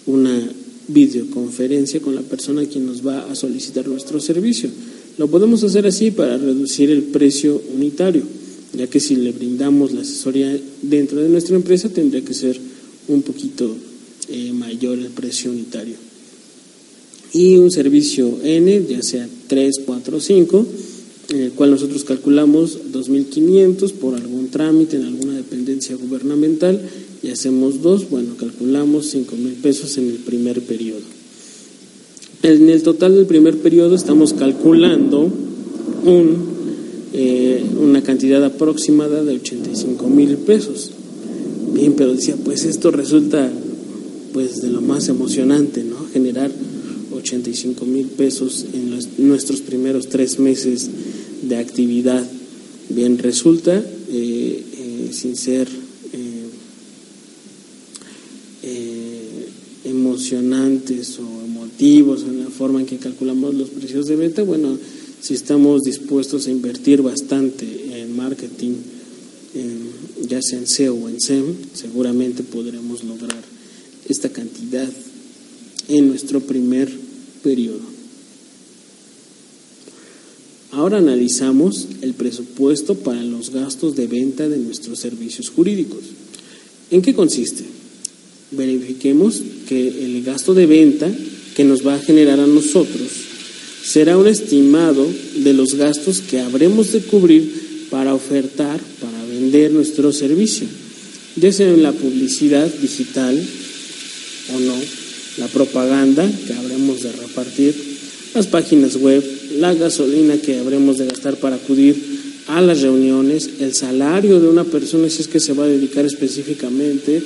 una 0.07 0.49
videoconferencia 0.89 2.01
con 2.01 2.15
la 2.15 2.23
persona 2.23 2.65
quien 2.65 2.87
nos 2.87 3.07
va 3.07 3.31
a 3.31 3.35
solicitar 3.35 3.87
nuestro 3.89 4.21
servicio. 4.21 4.71
Lo 5.19 5.29
podemos 5.29 5.65
hacer 5.65 5.87
así 5.87 6.11
para 6.11 6.39
reducir 6.39 6.91
el 6.91 7.03
precio 7.05 7.61
unitario, 7.75 8.23
ya 8.73 8.87
que 8.87 9.01
si 9.01 9.17
le 9.17 9.33
brindamos 9.33 9.93
la 9.93 10.03
asesoría 10.03 10.59
dentro 10.83 11.21
de 11.21 11.29
nuestra 11.29 11.57
empresa 11.57 11.89
tendría 11.89 12.25
que 12.25 12.35
ser 12.35 12.59
un 13.09 13.23
poquito 13.23 13.75
eh, 14.29 14.53
mayor 14.53 14.99
el 14.99 15.09
precio 15.09 15.51
unitario 15.51 15.97
y 17.33 17.57
un 17.57 17.71
servicio 17.71 18.39
N, 18.43 18.85
ya 18.89 19.03
sea 19.03 19.29
3, 19.47 19.81
4 19.85 20.17
o 20.17 20.21
5, 20.21 20.67
en 21.31 21.41
el 21.41 21.53
cual 21.53 21.73
nosotros 21.73 22.05
calculamos 22.05 22.79
2.500 22.93 23.93
por 23.93 24.15
algún 24.15 24.49
trámite 24.49 24.97
en 24.97 25.05
alguna 25.05 25.35
dependencia 25.35 25.97
gubernamental 25.97 26.81
y 27.23 27.31
hacemos 27.31 27.83
dos, 27.83 28.09
bueno, 28.09 28.37
calculamos 28.39 29.15
5.000 29.15 29.55
pesos 29.63 29.99
en 29.99 30.09
el 30.09 30.17
primer 30.19 30.63
periodo. 30.63 31.17
En 32.43 32.69
el 32.69 32.83
total 32.83 33.17
del 33.17 33.27
primer 33.27 33.59
periodo 33.59 33.97
estamos 33.97 34.33
calculando 34.33 35.23
un, 36.05 36.37
eh, 37.13 37.65
una 37.81 38.03
cantidad 38.03 38.45
aproximada 38.45 39.25
de 39.25 39.35
85 39.35 40.09
mil 40.09 40.37
pesos. 40.37 40.93
Bien, 41.75 41.95
pero 41.97 42.15
decía, 42.15 42.37
pues 42.45 42.65
esto 42.65 42.91
resulta 42.91 43.51
pues 44.33 44.61
de 44.61 44.69
lo 44.69 44.81
más 44.81 45.09
emocionante, 45.09 45.83
¿no? 45.83 45.97
Generar 46.13 46.51
85 47.27 47.85
mil 47.87 48.07
pesos 48.07 48.65
en 48.73 48.97
nuestros 49.19 49.61
primeros 49.61 50.09
tres 50.09 50.39
meses 50.39 50.89
de 51.43 51.57
actividad. 51.57 52.25
Bien, 52.89 53.19
resulta, 53.19 53.77
eh, 53.77 53.83
eh, 54.79 55.09
sin 55.13 55.35
ser 55.37 55.67
eh, 58.63 59.49
emocionantes 59.85 61.19
o 61.19 61.45
emotivos 61.45 62.23
en 62.23 62.45
la 62.45 62.51
forma 62.51 62.81
en 62.81 62.87
que 62.87 62.99
calculamos 62.99 63.55
los 63.55 63.71
precios 63.71 64.07
de 64.07 64.15
venta, 64.15 64.45
bueno, 64.45 64.79
si 65.21 65.35
estamos 65.35 65.83
dispuestos 65.83 66.47
a 66.47 66.53
invertir 66.53 67.03
bastante 67.03 67.67
en 68.01 68.15
marketing, 68.17 68.75
ya 70.29 70.41
sea 70.43 70.59
en 70.59 70.67
SEO 70.67 70.95
o 70.95 71.09
en 71.09 71.21
SEM, 71.21 71.45
seguramente 71.73 72.43
podremos 72.43 73.03
lograr 73.05 73.43
esta 74.09 74.29
cantidad 74.29 74.89
en 75.89 76.09
nuestro 76.09 76.41
primer 76.41 77.06
periodo. 77.43 77.97
Ahora 80.73 80.99
analizamos 80.99 81.89
el 82.03 82.13
presupuesto 82.15 82.97
para 82.97 83.23
los 83.23 83.51
gastos 83.51 83.97
de 83.97 84.07
venta 84.07 84.49
de 84.49 84.59
nuestros 84.59 84.99
servicios 84.99 85.49
jurídicos. 85.49 86.01
¿En 86.91 87.01
qué 87.01 87.15
consiste? 87.15 87.65
Verifiquemos 88.51 89.43
que 89.69 90.05
el 90.05 90.23
gasto 90.23 90.53
de 90.53 90.67
venta 90.67 91.11
que 91.55 91.65
nos 91.65 91.87
va 91.87 91.95
a 91.95 92.01
generar 92.01 92.39
a 92.41 92.47
nosotros 92.47 93.09
será 93.83 94.19
un 94.19 94.27
estimado 94.27 95.07
de 95.37 95.55
los 95.55 95.75
gastos 95.75 96.21
que 96.21 96.41
habremos 96.41 96.93
de 96.93 97.01
cubrir 97.01 97.89
para 97.89 98.15
ofertar, 98.15 98.81
para 99.01 99.25
vender 99.27 99.71
nuestro 99.71 100.13
servicio, 100.13 100.67
ya 101.37 101.53
sea 101.53 101.69
en 101.69 101.83
la 101.83 101.93
publicidad 101.93 102.67
digital 102.67 103.43
o 104.55 104.61
no, 104.61 104.75
la 105.39 105.49
propaganda 105.49 106.29
que 106.47 106.53
habremos 106.53 107.03
de 107.03 107.13
repartir, 107.13 107.75
las 108.35 108.47
páginas 108.47 108.97
web, 108.97 109.23
la 109.59 109.75
gasolina 109.75 110.37
que 110.39 110.59
habremos 110.59 110.99
de 110.99 111.07
gastar 111.07 111.37
para 111.37 111.57
acudir 111.57 111.97
a 112.49 112.61
las 112.61 112.81
reuniones, 112.81 113.51
el 113.61 113.75
salario 113.75 114.41
de 114.41 114.49
una 114.49 114.65
persona 114.65 115.09
si 115.11 115.23
es 115.23 115.29
que 115.29 115.41
se 115.41 115.53
va 115.53 115.65
a 115.65 115.69
dedicar 115.69 116.05
específicamente 116.05 117.23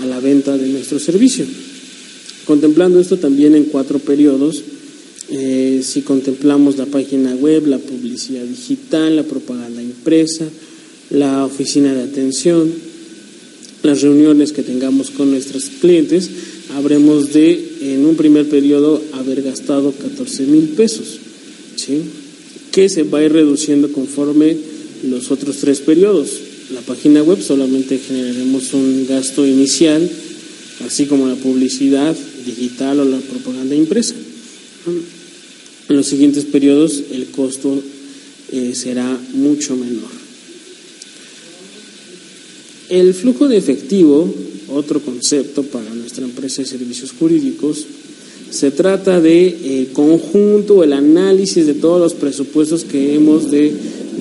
a 0.00 0.06
la 0.06 0.20
venta 0.20 0.56
de 0.56 0.68
nuestro 0.68 0.98
servicio. 0.98 1.44
Contemplando 2.46 3.00
esto 3.00 3.18
también 3.18 3.54
en 3.54 3.64
cuatro 3.64 3.98
periodos, 3.98 4.62
eh, 5.30 5.80
si 5.82 6.02
contemplamos 6.02 6.76
la 6.76 6.86
página 6.86 7.34
web, 7.34 7.66
la 7.66 7.78
publicidad 7.78 8.44
digital, 8.44 9.16
la 9.16 9.22
propaganda 9.22 9.82
impresa, 9.82 10.44
la 11.10 11.44
oficina 11.44 11.94
de 11.94 12.02
atención, 12.02 12.70
las 13.82 14.02
reuniones 14.02 14.52
que 14.52 14.62
tengamos 14.62 15.10
con 15.10 15.30
nuestros 15.30 15.64
clientes, 15.80 16.30
habremos 16.74 17.32
de, 17.32 17.92
en 17.94 18.04
un 18.04 18.16
primer 18.16 18.48
periodo, 18.48 19.00
haber 19.12 19.42
gastado 19.42 19.92
14 19.92 20.44
mil 20.44 20.70
pesos, 20.70 21.18
que 22.72 22.88
se 22.88 23.04
va 23.04 23.18
a 23.18 23.24
ir 23.24 23.32
reduciendo 23.32 23.92
conforme 23.92 24.56
los 25.04 25.30
otros 25.30 25.58
tres 25.58 25.80
periodos. 25.80 26.30
La 26.72 26.80
página 26.80 27.22
web 27.22 27.40
solamente 27.40 27.98
generaremos 27.98 28.72
un 28.72 29.06
gasto 29.06 29.46
inicial, 29.46 30.10
así 30.84 31.06
como 31.06 31.28
la 31.28 31.36
publicidad 31.36 32.16
digital 32.44 33.00
o 33.00 33.04
la 33.04 33.18
propaganda 33.18 33.74
impresa. 33.74 34.14
En 35.88 35.96
los 35.96 36.06
siguientes 36.06 36.44
periodos 36.44 37.02
el 37.12 37.26
costo 37.26 37.80
eh, 38.50 38.74
será 38.74 39.18
mucho 39.34 39.76
menor. 39.76 40.10
El 42.88 43.14
flujo 43.14 43.48
de 43.48 43.56
efectivo 43.56 44.34
otro 44.68 45.00
concepto 45.00 45.62
para 45.62 45.88
nuestra 45.94 46.24
empresa 46.24 46.62
de 46.62 46.68
servicios 46.68 47.12
jurídicos. 47.12 47.86
Se 48.50 48.70
trata 48.70 49.20
de 49.20 49.46
eh, 49.46 49.88
conjunto, 49.92 50.84
el 50.84 50.92
análisis 50.92 51.66
de 51.66 51.74
todos 51.74 52.00
los 52.00 52.14
presupuestos 52.14 52.84
que 52.84 53.14
hemos 53.14 53.50
de 53.50 53.72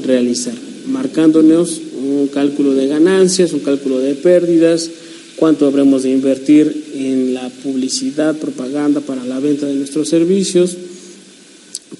realizar, 0.05 0.55
marcándonos 0.87 1.81
un 1.95 2.27
cálculo 2.27 2.73
de 2.73 2.87
ganancias, 2.87 3.53
un 3.53 3.59
cálculo 3.59 3.99
de 3.99 4.15
pérdidas, 4.15 4.89
cuánto 5.35 5.65
habremos 5.65 6.03
de 6.03 6.11
invertir 6.11 6.85
en 6.95 7.33
la 7.33 7.49
publicidad, 7.49 8.37
propaganda 8.37 9.01
para 9.01 9.23
la 9.25 9.39
venta 9.39 9.65
de 9.65 9.75
nuestros 9.75 10.09
servicios, 10.09 10.77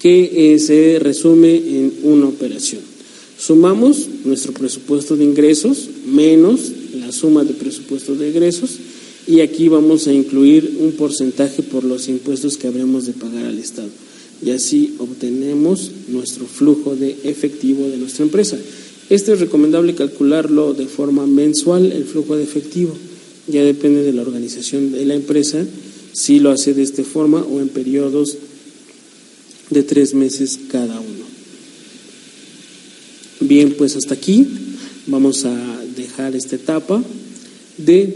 que 0.00 0.54
eh, 0.54 0.58
se 0.58 0.98
resume 1.00 1.54
en 1.54 1.94
una 2.02 2.26
operación. 2.26 2.82
Sumamos 3.38 4.08
nuestro 4.24 4.52
presupuesto 4.52 5.16
de 5.16 5.24
ingresos 5.24 5.88
menos 6.06 6.72
la 6.94 7.12
suma 7.12 7.44
de 7.44 7.54
presupuestos 7.54 8.18
de 8.18 8.28
egresos 8.30 8.78
y 9.26 9.40
aquí 9.40 9.68
vamos 9.68 10.06
a 10.06 10.12
incluir 10.12 10.78
un 10.80 10.92
porcentaje 10.92 11.62
por 11.62 11.84
los 11.84 12.08
impuestos 12.08 12.56
que 12.56 12.66
habremos 12.66 13.06
de 13.06 13.12
pagar 13.12 13.46
al 13.46 13.58
Estado. 13.58 13.88
Y 14.44 14.50
así 14.50 14.94
obtenemos 14.98 15.90
nuestro 16.08 16.46
flujo 16.46 16.94
de 16.94 17.16
efectivo 17.24 17.88
de 17.88 17.96
nuestra 17.96 18.24
empresa. 18.24 18.58
Este 19.08 19.32
es 19.32 19.40
recomendable 19.40 19.94
calcularlo 19.94 20.74
de 20.74 20.86
forma 20.86 21.26
mensual, 21.26 21.92
el 21.92 22.04
flujo 22.04 22.36
de 22.36 22.42
efectivo. 22.42 22.94
Ya 23.46 23.62
depende 23.62 24.02
de 24.02 24.12
la 24.12 24.22
organización 24.22 24.92
de 24.92 25.04
la 25.06 25.14
empresa, 25.14 25.64
si 26.12 26.38
lo 26.38 26.50
hace 26.50 26.74
de 26.74 26.82
esta 26.82 27.04
forma 27.04 27.42
o 27.42 27.60
en 27.60 27.68
periodos 27.68 28.36
de 29.70 29.82
tres 29.82 30.14
meses 30.14 30.58
cada 30.70 31.00
uno. 31.00 31.24
Bien, 33.40 33.74
pues 33.76 33.96
hasta 33.96 34.14
aquí 34.14 34.46
vamos 35.06 35.44
a 35.44 35.83
dejar 35.94 36.34
esta 36.36 36.56
etapa 36.56 37.02
de 37.78 38.12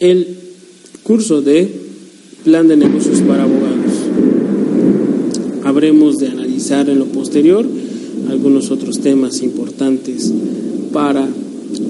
el 0.00 0.26
curso 1.02 1.42
de 1.42 1.68
plan 2.44 2.68
de 2.68 2.76
negocios 2.76 3.20
para 3.20 3.44
abogados. 3.44 3.92
Habremos 5.64 6.16
de 6.18 6.28
analizar 6.28 6.88
en 6.88 6.98
lo 6.98 7.06
posterior 7.06 7.66
algunos 8.28 8.70
otros 8.70 9.00
temas 9.00 9.42
importantes 9.42 10.32
para 10.92 11.28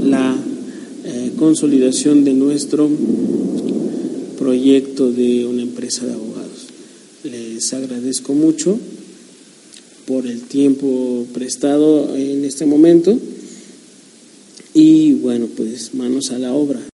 la 0.04 0.36
eh, 1.04 1.32
consolidación 1.36 2.24
de 2.24 2.34
nuestro 2.34 2.88
proyecto 4.38 5.10
de 5.10 5.46
una 5.46 5.62
empresa 5.62 6.06
de 6.06 6.12
abogados. 6.12 6.66
Les 7.24 7.72
agradezco 7.72 8.34
mucho 8.34 8.78
por 10.06 10.26
el 10.26 10.42
tiempo 10.42 11.26
prestado 11.32 12.14
en 12.16 12.44
este 12.44 12.66
momento 12.66 13.18
y 14.74 15.12
bueno, 15.12 15.46
pues 15.56 15.94
manos 15.94 16.32
a 16.32 16.38
la 16.38 16.52
obra. 16.52 16.80